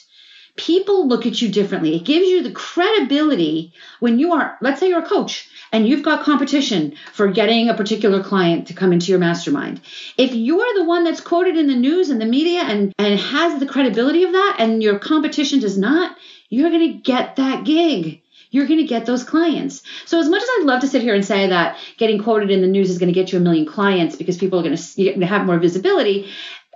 people 0.60 1.08
look 1.08 1.24
at 1.24 1.40
you 1.40 1.48
differently. 1.48 1.96
It 1.96 2.04
gives 2.04 2.28
you 2.28 2.42
the 2.42 2.52
credibility 2.52 3.72
when 3.98 4.18
you 4.18 4.34
are, 4.34 4.58
let's 4.60 4.78
say 4.78 4.88
you're 4.88 5.02
a 5.02 5.08
coach 5.08 5.48
and 5.72 5.88
you've 5.88 6.04
got 6.04 6.22
competition 6.22 6.96
for 7.14 7.28
getting 7.28 7.70
a 7.70 7.74
particular 7.74 8.22
client 8.22 8.66
to 8.66 8.74
come 8.74 8.92
into 8.92 9.10
your 9.10 9.18
mastermind. 9.18 9.80
If 10.18 10.34
you're 10.34 10.74
the 10.74 10.84
one 10.84 11.04
that's 11.04 11.22
quoted 11.22 11.56
in 11.56 11.66
the 11.66 11.74
news 11.74 12.10
and 12.10 12.20
the 12.20 12.26
media 12.26 12.60
and, 12.60 12.92
and 12.98 13.18
has 13.18 13.58
the 13.58 13.64
credibility 13.64 14.22
of 14.24 14.32
that 14.32 14.56
and 14.58 14.82
your 14.82 14.98
competition 14.98 15.60
does 15.60 15.78
not, 15.78 16.14
you're 16.50 16.70
going 16.70 16.92
to 16.92 16.98
get 16.98 17.36
that 17.36 17.64
gig 17.64 18.20
you're 18.52 18.66
going 18.66 18.80
to 18.80 18.84
get 18.84 19.06
those 19.06 19.22
clients. 19.22 19.80
So 20.06 20.18
as 20.18 20.28
much 20.28 20.42
as 20.42 20.48
I'd 20.58 20.64
love 20.64 20.80
to 20.80 20.88
sit 20.88 21.02
here 21.02 21.14
and 21.14 21.24
say 21.24 21.46
that 21.46 21.78
getting 21.98 22.20
quoted 22.20 22.50
in 22.50 22.62
the 22.62 22.66
news 22.66 22.90
is 22.90 22.98
going 22.98 23.06
to 23.06 23.14
get 23.14 23.30
you 23.30 23.38
a 23.38 23.40
million 23.40 23.64
clients 23.64 24.16
because 24.16 24.38
people 24.38 24.58
are 24.58 24.64
going 24.64 24.76
to 24.76 25.24
have 25.24 25.46
more 25.46 25.60
visibility, 25.60 26.28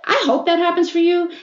I 0.05 0.23
hope 0.25 0.45
that 0.45 0.57
happens 0.57 0.89
for 0.89 0.99
you 0.99 1.33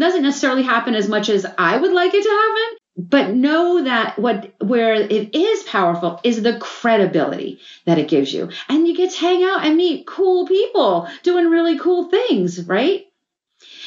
doesn't 0.00 0.22
necessarily 0.22 0.62
happen 0.62 0.94
as 0.94 1.08
much 1.08 1.28
as 1.28 1.46
I 1.58 1.76
would 1.76 1.92
like 1.92 2.12
it 2.14 2.22
to 2.22 2.28
happen. 2.28 2.78
But 2.96 3.34
know 3.34 3.82
that 3.84 4.18
what 4.18 4.54
where 4.60 4.94
it 4.94 5.34
is 5.34 5.62
powerful 5.64 6.20
is 6.22 6.42
the 6.42 6.58
credibility 6.58 7.60
that 7.86 7.98
it 7.98 8.08
gives 8.08 8.32
you. 8.32 8.50
And 8.68 8.86
you 8.86 8.96
get 8.96 9.10
to 9.12 9.18
hang 9.18 9.42
out 9.42 9.64
and 9.64 9.76
meet 9.76 10.06
cool 10.06 10.46
people 10.46 11.08
doing 11.24 11.46
really 11.46 11.76
cool 11.78 12.08
things, 12.08 12.64
right? 12.64 13.04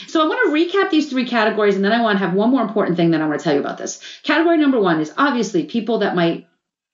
So 0.08 0.22
I 0.22 0.28
want 0.28 0.46
to 0.46 0.54
recap 0.54 0.90
these 0.90 1.10
three 1.10 1.26
categories 1.26 1.76
and 1.76 1.86
then 1.86 1.94
I 1.94 2.02
want 2.02 2.20
to 2.20 2.26
have 2.26 2.36
one 2.36 2.52
more 2.52 2.62
important 2.62 2.98
thing 2.98 3.12
that 3.12 3.22
I 3.22 3.28
want 3.28 3.40
to 3.40 3.44
tell 3.44 3.54
you 3.54 3.62
about 3.62 3.78
this. 3.78 4.02
Category 4.24 4.58
number 4.58 4.80
one 4.80 5.00
is 5.00 5.14
obviously 5.18 5.64
people 5.64 6.00
that 6.00 6.16
might 6.16 6.48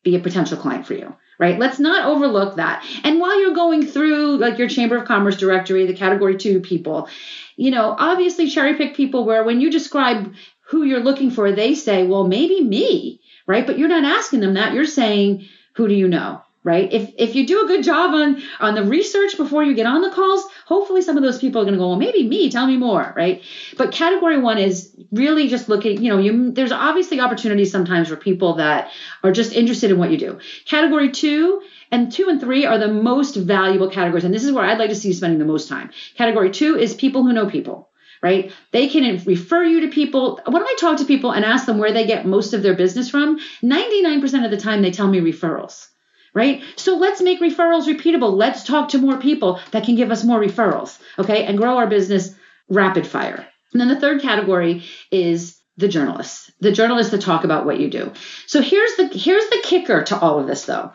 be 0.03 0.15
a 0.15 0.19
potential 0.19 0.57
client 0.57 0.85
for 0.85 0.93
you 0.93 1.15
right? 1.39 1.59
Let's 1.59 1.79
not 1.79 2.05
overlook 2.05 2.55
that. 2.55 2.85
And 3.03 3.19
while 3.19 3.41
you're 3.41 3.55
going 3.55 3.85
through 3.85 4.37
like 4.37 4.57
your 4.57 4.69
Chamber 4.69 4.97
of 4.97 5.05
Commerce 5.05 5.37
directory, 5.37 5.85
the 5.85 5.93
category 5.93 6.37
two 6.37 6.59
people, 6.59 7.09
you 7.55 7.71
know, 7.71 7.95
obviously 7.97 8.49
cherry 8.49 8.75
pick 8.75 8.95
people 8.95 9.25
where 9.25 9.43
when 9.43 9.61
you 9.61 9.69
describe 9.69 10.33
who 10.67 10.83
you're 10.83 11.03
looking 11.03 11.31
for, 11.31 11.51
they 11.51 11.75
say, 11.75 12.05
well, 12.05 12.27
maybe 12.27 12.61
me, 12.61 13.21
right? 13.47 13.65
But 13.65 13.77
you're 13.77 13.89
not 13.89 14.05
asking 14.05 14.39
them 14.39 14.55
that. 14.55 14.73
You're 14.73 14.85
saying, 14.85 15.47
who 15.75 15.87
do 15.87 15.93
you 15.93 16.07
know? 16.07 16.41
Right? 16.65 16.91
If 16.93 17.11
if 17.17 17.35
you 17.35 17.45
do 17.45 17.65
a 17.65 17.67
good 17.67 17.83
job 17.83 18.13
on 18.13 18.41
on 18.61 18.73
the 18.75 18.85
research 18.85 19.35
before 19.35 19.65
you 19.65 19.73
get 19.73 19.85
on 19.85 20.01
the 20.01 20.09
calls, 20.09 20.45
hopefully 20.65 21.01
some 21.01 21.17
of 21.17 21.23
those 21.23 21.37
people 21.37 21.61
are 21.61 21.65
going 21.65 21.73
to 21.73 21.79
go, 21.79 21.89
well, 21.89 21.97
maybe 21.97 22.25
me, 22.25 22.49
tell 22.49 22.65
me 22.65 22.77
more, 22.77 23.13
right? 23.17 23.41
But 23.77 23.91
category 23.91 24.39
one 24.39 24.57
is 24.57 24.95
really 25.11 25.49
just 25.49 25.67
looking, 25.67 26.01
you 26.01 26.09
know, 26.09 26.19
you 26.19 26.51
there's 26.51 26.71
obviously 26.71 27.19
opportunities 27.19 27.69
sometimes 27.69 28.07
for 28.07 28.15
people 28.15 28.53
that 28.55 28.91
are 29.23 29.33
just 29.33 29.51
interested 29.51 29.91
in 29.91 29.97
what 29.97 30.11
you 30.11 30.17
do. 30.17 30.39
Category 30.65 31.11
two 31.11 31.61
and 31.91 32.11
two 32.11 32.29
and 32.29 32.39
three 32.39 32.65
are 32.65 32.77
the 32.77 32.87
most 32.87 33.35
valuable 33.35 33.89
categories. 33.89 34.23
And 34.23 34.33
this 34.33 34.45
is 34.45 34.51
where 34.51 34.63
I'd 34.63 34.79
like 34.79 34.89
to 34.89 34.95
see 34.95 35.09
you 35.09 35.13
spending 35.13 35.39
the 35.39 35.45
most 35.45 35.67
time. 35.67 35.91
Category 36.15 36.49
two 36.49 36.77
is 36.77 36.93
people 36.93 37.23
who 37.23 37.33
know 37.33 37.49
people, 37.49 37.89
right? 38.21 38.53
They 38.71 38.87
can 38.87 39.21
refer 39.25 39.63
you 39.63 39.81
to 39.81 39.89
people. 39.89 40.39
When 40.47 40.63
I 40.63 40.75
talk 40.79 40.97
to 40.99 41.05
people 41.05 41.31
and 41.31 41.43
ask 41.43 41.65
them 41.65 41.77
where 41.77 41.91
they 41.91 42.07
get 42.07 42.25
most 42.25 42.53
of 42.53 42.63
their 42.63 42.73
business 42.73 43.09
from, 43.09 43.39
99% 43.61 44.45
of 44.45 44.51
the 44.51 44.57
time 44.57 44.81
they 44.81 44.91
tell 44.91 45.07
me 45.07 45.19
referrals 45.19 45.87
right? 46.33 46.63
So 46.75 46.95
let's 46.97 47.21
make 47.21 47.41
referrals 47.41 47.85
repeatable. 47.85 48.35
Let's 48.35 48.63
talk 48.63 48.89
to 48.89 48.97
more 48.97 49.17
people 49.17 49.59
that 49.71 49.85
can 49.85 49.95
give 49.95 50.11
us 50.11 50.23
more 50.23 50.39
referrals, 50.39 50.99
okay? 51.19 51.45
And 51.45 51.57
grow 51.57 51.77
our 51.77 51.87
business 51.87 52.35
rapid 52.69 53.05
fire. 53.05 53.47
And 53.71 53.81
then 53.81 53.87
the 53.87 53.99
third 53.99 54.21
category 54.21 54.83
is 55.11 55.59
the 55.77 55.87
journalists, 55.87 56.51
the 56.59 56.71
journalists 56.71 57.11
that 57.11 57.21
talk 57.21 57.43
about 57.43 57.65
what 57.65 57.79
you 57.79 57.89
do. 57.89 58.13
So 58.47 58.61
here's 58.61 58.95
the 58.95 59.07
here's 59.07 59.49
the 59.49 59.61
kicker 59.63 60.03
to 60.03 60.19
all 60.19 60.39
of 60.39 60.47
this 60.47 60.65
though. 60.65 60.93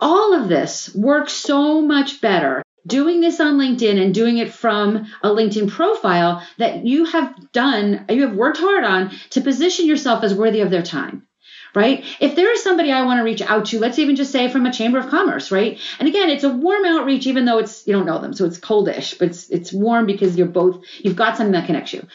All 0.00 0.34
of 0.34 0.48
this 0.48 0.94
works 0.94 1.32
so 1.32 1.82
much 1.82 2.20
better 2.20 2.62
doing 2.86 3.20
this 3.20 3.40
on 3.40 3.58
LinkedIn 3.58 4.02
and 4.02 4.14
doing 4.14 4.38
it 4.38 4.52
from 4.52 5.06
a 5.22 5.28
LinkedIn 5.28 5.70
profile 5.70 6.46
that 6.58 6.86
you 6.86 7.04
have 7.06 7.52
done, 7.52 8.04
you 8.08 8.22
have 8.26 8.36
worked 8.36 8.58
hard 8.58 8.84
on 8.84 9.10
to 9.30 9.40
position 9.40 9.86
yourself 9.86 10.22
as 10.22 10.34
worthy 10.34 10.60
of 10.60 10.70
their 10.70 10.82
time. 10.82 11.26
Right? 11.74 12.04
If 12.20 12.36
there 12.36 12.52
is 12.52 12.62
somebody 12.62 12.92
I 12.92 13.04
want 13.04 13.18
to 13.18 13.24
reach 13.24 13.42
out 13.42 13.66
to, 13.66 13.80
let's 13.80 13.98
even 13.98 14.14
just 14.14 14.30
say 14.30 14.48
from 14.48 14.64
a 14.64 14.72
chamber 14.72 14.98
of 14.98 15.08
commerce, 15.08 15.50
right? 15.50 15.78
And 15.98 16.08
again, 16.08 16.30
it's 16.30 16.44
a 16.44 16.48
warm 16.50 16.84
outreach, 16.84 17.26
even 17.26 17.44
though 17.44 17.58
it's 17.58 17.86
you 17.86 17.92
don't 17.92 18.06
know 18.06 18.20
them, 18.20 18.32
so 18.32 18.44
it's 18.44 18.58
coldish, 18.58 19.18
but 19.18 19.28
it's 19.28 19.50
it's 19.50 19.72
warm 19.72 20.06
because 20.06 20.36
you're 20.36 20.46
both 20.46 20.84
you've 20.98 21.16
got 21.16 21.36
something 21.36 21.52
that 21.52 21.66
connects 21.66 21.92
you, 21.92 22.06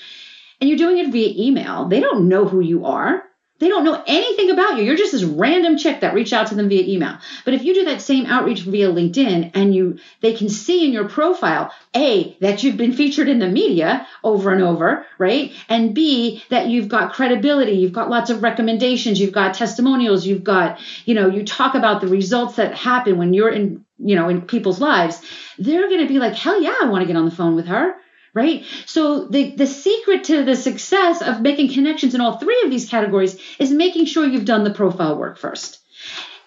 and 0.62 0.70
you're 0.70 0.78
doing 0.78 1.00
it 1.00 1.12
via 1.12 1.34
email. 1.38 1.86
They 1.86 2.00
don't 2.00 2.30
know 2.30 2.48
who 2.48 2.62
you 2.62 2.86
are. 2.86 3.24
They 3.60 3.68
don't 3.68 3.84
know 3.84 4.02
anything 4.08 4.52
about 4.52 4.78
you. 4.78 4.84
You're 4.84 4.96
just 4.96 5.12
this 5.12 5.24
random 5.24 5.78
chick 5.78 6.00
that 6.00 6.14
reached 6.14 6.34
out 6.34 6.48
to 6.48 6.56
them 6.56 6.70
via 6.70 6.84
email. 6.84 7.18
But 7.44 7.54
if 7.54 7.64
you 7.64 7.74
do 7.74 7.86
that 7.86 8.02
same 8.02 8.26
outreach 8.26 8.62
via 8.62 8.88
LinkedIn 8.88 9.52
and 9.54 9.76
you 9.76 10.00
they 10.22 10.34
can 10.34 10.50
see 10.50 10.86
in 10.86 10.94
your 10.94 11.10
profile 11.10 11.72
A 11.96 12.38
that 12.40 12.64
you've 12.64 12.78
been 12.78 12.94
featured 12.94 13.28
in 13.28 13.40
the 13.40 13.48
media 13.48 14.08
over 14.24 14.52
and 14.52 14.64
over, 14.64 15.06
right? 15.18 15.54
And 15.68 15.94
B 15.94 16.44
that 16.50 16.68
you've 16.68 16.88
got 16.88 17.14
credibility, 17.14 17.74
you've 17.74 17.94
got 17.94 18.10
lots 18.10 18.30
of 18.30 18.44
recommendations, 18.44 19.20
you've 19.20 19.34
got 19.34 19.54
testimonials, 19.56 20.26
you've 20.26 20.44
got, 20.44 20.80
you 21.06 21.16
know, 21.16 21.28
you 21.28 21.44
talk 21.44 21.76
about 21.76 22.00
the 22.00 22.08
results 22.08 22.56
that 22.56 22.74
happen 22.74 23.18
when 23.18 23.34
you're 23.34 23.50
in, 23.50 23.86
you 23.98 24.16
know, 24.16 24.30
in 24.30 24.42
people's 24.42 24.80
lives. 24.80 25.22
They're 25.58 25.90
going 25.90 26.02
to 26.02 26.08
be 26.08 26.20
like, 26.20 26.36
"Hell 26.36 26.62
yeah, 26.62 26.76
I 26.82 26.86
want 26.86 27.02
to 27.02 27.08
get 27.08 27.18
on 27.18 27.26
the 27.26 27.32
phone 27.32 27.56
with 27.56 27.68
her." 27.68 27.96
Right? 28.34 28.66
So 28.86 29.26
the, 29.26 29.52
the 29.52 29.68
secret 29.68 30.26
to 30.26 30.44
the 30.44 30.56
success 30.56 31.22
of 31.22 31.42
making 31.42 31.74
connections 31.74 32.16
in 32.16 32.22
all 32.22 32.38
three 32.38 32.62
of 32.64 32.70
these 32.70 32.90
categories 32.90 33.40
is 33.60 33.72
making 33.72 34.06
sure 34.06 34.26
you've 34.26 34.46
done 34.46 34.64
the 34.64 34.74
profile 34.74 35.18
work 35.18 35.38
first. 35.38 35.80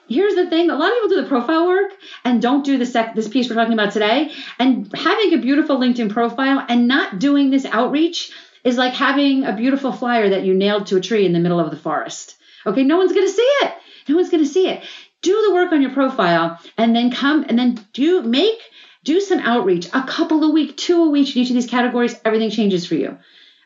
Here's 0.09 0.35
the 0.35 0.49
thing: 0.49 0.69
a 0.69 0.77
lot 0.77 0.89
of 0.91 0.95
people 0.95 1.09
do 1.09 1.23
the 1.23 1.29
profile 1.29 1.67
work 1.67 1.93
and 2.25 2.43
don't 2.43 2.65
do 2.65 2.77
this 2.77 2.93
this 3.15 3.29
piece 3.29 3.49
we're 3.49 3.57
talking 3.57 3.73
about 3.73 3.93
today. 3.93 4.33
And 4.59 4.93
having 4.95 5.35
a 5.35 5.39
beautiful 5.39 5.79
LinkedIn 5.79 6.11
profile 6.11 6.65
and 6.69 6.89
not 6.89 7.19
doing 7.19 7.51
this 7.51 7.65
outreach 7.65 8.33
is 8.65 8.77
like 8.77 8.95
having 8.95 9.45
a 9.45 9.57
beautiful 9.57 9.93
flyer 9.93 10.31
that 10.31 10.45
you 10.45 10.55
nailed 10.55 10.87
to 10.89 10.97
a 10.97 11.01
tree 11.01 11.27
in 11.27 11.33
the 11.33 11.39
middle 11.39 11.61
of 11.61 11.71
the 11.71 11.77
forest. 11.77 12.37
Okay, 12.67 12.85
no 12.85 12.99
one's 12.99 13.13
going 13.13 13.27
to 13.27 13.33
see 13.33 13.43
it. 13.63 13.75
No 14.09 14.17
one's 14.17 14.31
going 14.31 14.43
to 14.43 14.49
see 14.49 14.69
it. 14.69 14.85
Do 15.21 15.41
the 15.47 15.55
work 15.55 15.73
on 15.73 15.83
your 15.83 15.93
profile 15.93 16.59
and 16.77 16.95
then 16.95 17.11
come 17.11 17.45
and 17.49 17.59
then 17.59 17.85
do 17.93 18.23
make 18.23 18.61
do 19.05 19.21
some 19.21 19.41
outreach, 19.41 19.87
a 19.93 20.03
couple 20.03 20.45
a 20.45 20.51
week, 20.51 20.77
two 20.77 21.05
a 21.05 21.11
week 21.11 21.35
in 21.35 21.43
each 21.43 21.51
of 21.51 21.55
these 21.55 21.67
categories. 21.67 22.15
Everything 22.25 22.51
changes 22.51 22.87
for 22.87 22.95
you. 22.95 23.19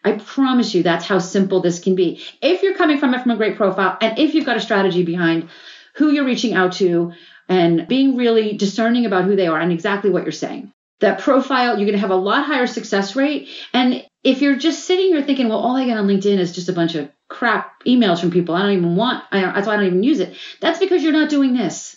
I 0.05 0.13
promise 0.13 0.75
you 0.75 0.83
that's 0.83 1.05
how 1.05 1.19
simple 1.19 1.61
this 1.61 1.81
can 1.81 1.95
be. 1.95 2.23
If 2.41 2.63
you're 2.63 2.77
coming 2.77 2.99
from 2.99 3.13
it 3.15 3.23
from 3.23 3.33
a 3.33 3.37
great 3.37 3.57
profile 3.57 3.99
and 4.01 4.19
if 4.19 4.35
you've 4.35 4.47
got 4.47 4.57
a 4.57 4.61
strategy 4.61 5.03
behind 5.03 5.49
who 5.95 6.11
you're 6.11 6.25
reaching 6.25 6.55
out 6.55 6.75
to 6.75 7.13
and 7.49 7.89
being 7.89 8.17
really 8.17 8.57
discerning 8.57 9.07
about 9.07 9.25
who 9.25 9.35
they 9.35 9.47
are 9.47 9.59
and 9.59 9.73
exactly 9.73 10.11
what 10.11 10.23
you're 10.23 10.33
saying. 10.33 10.73
That 11.01 11.21
profile, 11.21 11.77
you're 11.77 11.87
going 11.87 11.93
to 11.93 11.99
have 11.99 12.11
a 12.11 12.17
lot 12.17 12.47
higher 12.47 12.67
success 12.67 13.17
rate. 13.17 13.49
And 13.73 14.05
if 14.23 14.41
you're 14.41 14.57
just 14.57 14.85
sitting 14.85 15.07
here 15.07 15.23
thinking, 15.23 15.49
well, 15.49 15.59
all 15.59 15.77
I 15.77 15.85
get 15.85 15.99
on 15.99 16.07
LinkedIn 16.07 16.39
is 16.39 16.55
just 16.55 16.69
a 16.69 16.73
bunch 16.73 16.95
of 16.95 17.11
crap 17.29 17.85
emails 17.85 18.21
from 18.21 18.31
people, 18.31 18.55
I 18.55 18.63
don't 18.63 18.73
even 18.79 18.97
want, 18.97 19.25
I 19.31 19.41
don't, 19.41 19.55
that's 19.55 19.67
why 19.67 19.75
I 19.75 19.77
don't 19.77 19.87
even 19.87 20.03
use 20.03 20.21
it. 20.21 20.37
That's 20.61 20.79
because 20.79 21.03
you're 21.03 21.13
not 21.13 21.31
doing 21.31 21.55
this. 21.55 21.96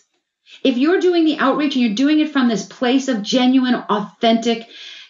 If 0.63 0.78
you're 0.78 1.00
doing 1.00 1.26
the 1.26 1.38
outreach 1.38 1.76
and 1.76 1.84
you're 1.84 1.95
doing 1.95 2.19
it 2.19 2.32
from 2.32 2.48
this 2.48 2.65
place 2.65 3.08
of 3.08 3.22
genuine, 3.22 3.76
authentic, 3.76 4.67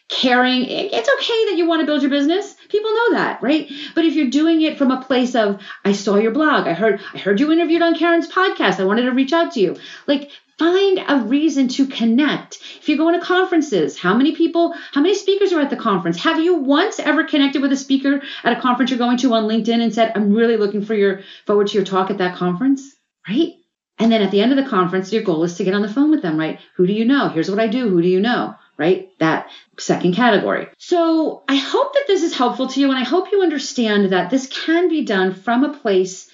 caring, 0.09 0.65
it's 0.65 1.09
okay 1.09 1.45
that 1.45 1.55
you 1.55 1.67
want 1.67 1.81
to 1.81 1.85
build 1.85 2.01
your 2.01 2.09
business. 2.09 2.55
People 2.69 2.91
know 2.91 3.13
that, 3.13 3.41
right? 3.43 3.69
But 3.93 4.05
if 4.05 4.15
you're 4.15 4.29
doing 4.29 4.61
it 4.63 4.77
from 4.77 4.89
a 4.91 5.03
place 5.03 5.35
of, 5.35 5.61
I 5.85 5.91
saw 5.91 6.15
your 6.15 6.31
blog, 6.31 6.67
I 6.67 6.73
heard, 6.73 6.99
I 7.13 7.19
heard 7.19 7.39
you 7.39 7.51
interviewed 7.51 7.83
on 7.83 7.95
Karen's 7.95 8.27
podcast, 8.27 8.79
I 8.79 8.85
wanted 8.85 9.03
to 9.03 9.11
reach 9.11 9.33
out 9.33 9.53
to 9.53 9.59
you. 9.59 9.77
Like, 10.07 10.31
find 10.57 10.99
a 11.07 11.23
reason 11.25 11.67
to 11.69 11.87
connect. 11.87 12.59
If 12.79 12.89
you're 12.89 12.97
going 12.97 13.19
to 13.19 13.25
conferences, 13.25 13.97
how 13.97 14.15
many 14.15 14.35
people, 14.35 14.73
how 14.91 15.01
many 15.01 15.13
speakers 15.13 15.53
are 15.53 15.61
at 15.61 15.69
the 15.69 15.77
conference? 15.77 16.17
Have 16.17 16.39
you 16.39 16.55
once 16.55 16.99
ever 16.99 17.23
connected 17.23 17.61
with 17.61 17.71
a 17.71 17.77
speaker 17.77 18.21
at 18.43 18.57
a 18.57 18.61
conference 18.61 18.89
you're 18.89 18.99
going 18.99 19.17
to 19.17 19.33
on 19.33 19.45
LinkedIn 19.45 19.81
and 19.81 19.93
said, 19.93 20.11
I'm 20.15 20.33
really 20.33 20.57
looking 20.57 20.83
for 20.83 20.95
your 20.95 21.21
forward 21.45 21.67
to 21.67 21.75
your 21.75 21.85
talk 21.85 22.09
at 22.09 22.17
that 22.17 22.35
conference? 22.35 22.95
Right? 23.27 23.58
And 23.99 24.11
then 24.11 24.21
at 24.21 24.31
the 24.31 24.41
end 24.41 24.57
of 24.57 24.63
the 24.63 24.69
conference, 24.69 25.11
your 25.11 25.23
goal 25.23 25.43
is 25.43 25.55
to 25.55 25.65
get 25.65 25.73
on 25.73 25.81
the 25.81 25.89
phone 25.89 26.09
with 26.09 26.21
them, 26.21 26.37
right? 26.37 26.59
Who 26.75 26.87
do 26.87 26.93
you 26.93 27.03
know? 27.03 27.27
Here's 27.27 27.51
what 27.51 27.59
I 27.59 27.67
do. 27.67 27.89
Who 27.89 28.01
do 28.01 28.07
you 28.07 28.21
know? 28.21 28.55
Right? 28.77 29.11
That 29.19 29.49
second 29.77 30.15
category. 30.15 30.69
So 30.77 31.43
I 31.49 31.55
hope 31.55 31.93
that 31.93 32.05
this 32.07 32.23
is 32.23 32.33
helpful 32.35 32.67
to 32.67 32.79
you. 32.79 32.89
And 32.89 32.97
I 32.97 33.03
hope 33.03 33.33
you 33.33 33.43
understand 33.43 34.11
that 34.11 34.29
this 34.29 34.47
can 34.47 34.87
be 34.87 35.03
done 35.03 35.33
from 35.33 35.65
a 35.65 35.77
place, 35.77 36.29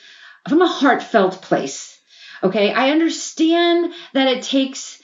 from 0.47 0.62
a 0.62 0.67
heartfelt 0.67 1.41
place. 1.41 1.99
Okay. 2.43 2.71
I 2.71 2.91
understand 2.91 3.93
that 4.13 4.28
it 4.28 4.43
takes 4.43 4.94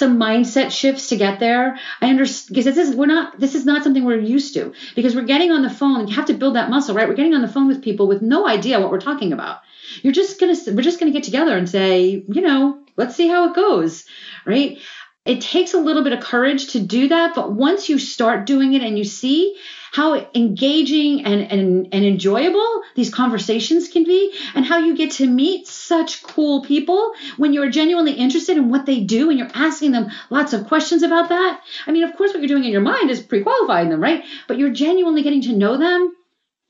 some 0.00 0.18
mindset 0.18 0.72
shifts 0.72 1.10
to 1.10 1.16
get 1.16 1.38
there. 1.38 1.78
I 2.00 2.10
understand 2.10 2.48
because 2.48 2.64
this 2.64 2.76
is 2.76 2.96
we're 2.96 3.06
not 3.06 3.38
this 3.38 3.54
is 3.54 3.64
not 3.64 3.84
something 3.84 4.04
we're 4.04 4.18
used 4.18 4.54
to 4.54 4.72
because 4.96 5.14
we're 5.14 5.30
getting 5.32 5.52
on 5.52 5.62
the 5.62 5.70
phone 5.70 6.08
you 6.08 6.16
have 6.16 6.26
to 6.26 6.34
build 6.34 6.56
that 6.56 6.70
muscle, 6.70 6.96
right? 6.96 7.08
We're 7.08 7.14
getting 7.14 7.34
on 7.34 7.42
the 7.42 7.54
phone 7.54 7.68
with 7.68 7.82
people 7.82 8.08
with 8.08 8.22
no 8.22 8.48
idea 8.48 8.80
what 8.80 8.90
we're 8.90 9.00
talking 9.00 9.32
about. 9.32 9.60
You're 10.02 10.12
just 10.12 10.40
gonna 10.40 10.56
we're 10.74 10.82
just 10.82 10.98
gonna 10.98 11.12
get 11.12 11.22
together 11.22 11.56
and 11.56 11.68
say, 11.68 12.24
you 12.26 12.40
know, 12.40 12.80
let's 12.96 13.14
see 13.14 13.28
how 13.28 13.48
it 13.50 13.54
goes, 13.54 14.06
right? 14.44 14.78
It 15.26 15.42
takes 15.42 15.74
a 15.74 15.78
little 15.78 16.02
bit 16.02 16.14
of 16.14 16.20
courage 16.20 16.72
to 16.72 16.80
do 16.80 17.08
that, 17.08 17.34
but 17.34 17.52
once 17.52 17.90
you 17.90 17.98
start 17.98 18.46
doing 18.46 18.72
it 18.72 18.82
and 18.82 18.96
you 18.96 19.04
see 19.04 19.54
how 19.92 20.14
engaging 20.34 21.26
and, 21.26 21.42
and, 21.52 21.88
and 21.92 22.04
enjoyable 22.04 22.82
these 22.94 23.12
conversations 23.12 23.88
can 23.88 24.04
be, 24.04 24.32
and 24.54 24.64
how 24.64 24.78
you 24.78 24.96
get 24.96 25.10
to 25.12 25.28
meet 25.28 25.66
such 25.66 26.22
cool 26.22 26.62
people 26.62 27.12
when 27.36 27.52
you're 27.52 27.68
genuinely 27.68 28.12
interested 28.12 28.56
in 28.56 28.70
what 28.70 28.86
they 28.86 29.00
do 29.00 29.28
and 29.28 29.38
you're 29.38 29.50
asking 29.54 29.92
them 29.92 30.10
lots 30.30 30.54
of 30.54 30.66
questions 30.66 31.02
about 31.02 31.28
that. 31.28 31.60
I 31.86 31.92
mean, 31.92 32.04
of 32.04 32.16
course, 32.16 32.32
what 32.32 32.40
you're 32.40 32.48
doing 32.48 32.64
in 32.64 32.72
your 32.72 32.80
mind 32.80 33.10
is 33.10 33.20
pre 33.20 33.42
qualifying 33.42 33.90
them, 33.90 34.02
right? 34.02 34.24
But 34.48 34.58
you're 34.58 34.72
genuinely 34.72 35.22
getting 35.22 35.42
to 35.42 35.56
know 35.56 35.76
them. 35.76 36.14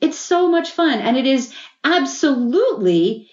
It's 0.01 0.19
so 0.19 0.49
much 0.49 0.71
fun. 0.71 0.99
And 0.99 1.17
it 1.17 1.27
is 1.27 1.55
absolutely, 1.85 3.31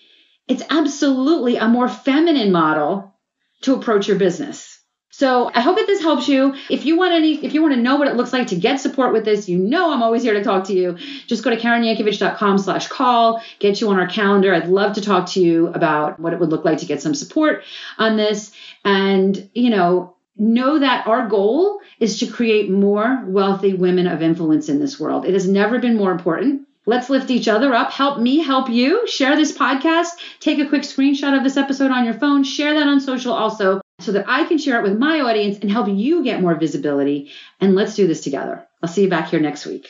it's 0.48 0.64
absolutely 0.70 1.56
a 1.56 1.68
more 1.68 1.90
feminine 1.90 2.52
model 2.52 3.16
to 3.62 3.74
approach 3.74 4.08
your 4.08 4.18
business. 4.18 4.77
So 5.18 5.50
I 5.52 5.62
hope 5.62 5.78
that 5.78 5.88
this 5.88 6.00
helps 6.00 6.28
you. 6.28 6.54
If 6.70 6.86
you 6.86 6.96
want 6.96 7.12
any, 7.12 7.44
if 7.44 7.56
you 7.56 7.64
want 7.64 7.74
to 7.74 7.82
know 7.82 7.96
what 7.96 8.08
it 8.08 8.16
looks 8.16 8.32
like 8.32 8.46
to 8.50 8.56
get 8.56 8.80
support 8.80 9.14
with 9.14 9.26
this, 9.26 9.50
you 9.50 9.58
know 9.58 9.92
I'm 9.92 10.04
always 10.04 10.22
here 10.22 10.36
to 10.36 10.44
talk 10.44 10.66
to 10.66 10.76
you. 10.76 10.96
Just 11.26 11.44
go 11.44 11.50
to 11.50 11.58
KarenYankovich.com 11.58 12.60
slash 12.60 12.88
call, 12.88 13.42
get 13.58 13.82
you 13.82 13.90
on 13.90 13.98
our 14.00 14.06
calendar. 14.06 14.54
I'd 14.54 14.68
love 14.68 14.94
to 14.94 15.02
talk 15.02 15.28
to 15.30 15.42
you 15.42 15.70
about 15.70 16.20
what 16.20 16.34
it 16.34 16.40
would 16.40 16.52
look 16.52 16.66
like 16.66 16.78
to 16.78 16.86
get 16.86 17.02
some 17.02 17.16
support 17.16 17.64
on 17.98 18.16
this. 18.16 18.52
And, 18.86 19.50
you 19.56 19.72
know, 19.72 20.16
know 20.36 20.78
that 20.78 21.08
our 21.08 21.28
goal 21.28 21.80
is 22.00 22.20
to 22.20 22.28
create 22.28 22.70
more 22.70 23.24
wealthy 23.26 23.74
women 23.74 24.06
of 24.06 24.22
influence 24.22 24.70
in 24.70 24.80
this 24.80 25.00
world. 25.00 25.26
It 25.26 25.34
has 25.34 25.48
never 25.48 25.80
been 25.80 25.98
more 25.98 26.12
important. 26.12 26.68
Let's 26.86 27.10
lift 27.10 27.32
each 27.32 27.48
other 27.48 27.74
up. 27.74 27.92
Help 27.92 28.20
me 28.20 28.38
help 28.38 28.70
you. 28.70 29.08
Share 29.08 29.36
this 29.36 29.52
podcast. 29.52 30.10
Take 30.42 30.60
a 30.60 30.70
quick 30.70 30.84
screenshot 30.84 31.36
of 31.36 31.44
this 31.44 31.58
episode 31.58 31.90
on 31.90 32.06
your 32.06 32.14
phone. 32.14 32.44
Share 32.44 32.76
that 32.76 32.88
on 32.88 33.00
social 33.00 33.34
also 33.34 33.82
so 34.00 34.12
that 34.12 34.26
I 34.28 34.46
can 34.46 34.58
share 34.58 34.80
it 34.80 34.84
with 34.84 34.98
my 34.98 35.22
audience 35.22 35.60
and 35.60 35.72
help 35.72 35.88
you 35.88 36.24
get 36.24 36.42
more 36.42 36.56
visibility. 36.56 37.32
And 37.60 37.76
let's 37.76 37.96
do 37.96 38.08
this 38.08 38.22
together. 38.22 38.68
I'll 38.82 38.90
see 38.90 39.04
you 39.04 39.10
back 39.10 39.30
here 39.30 39.40
next 39.40 39.66
week. 39.66 39.88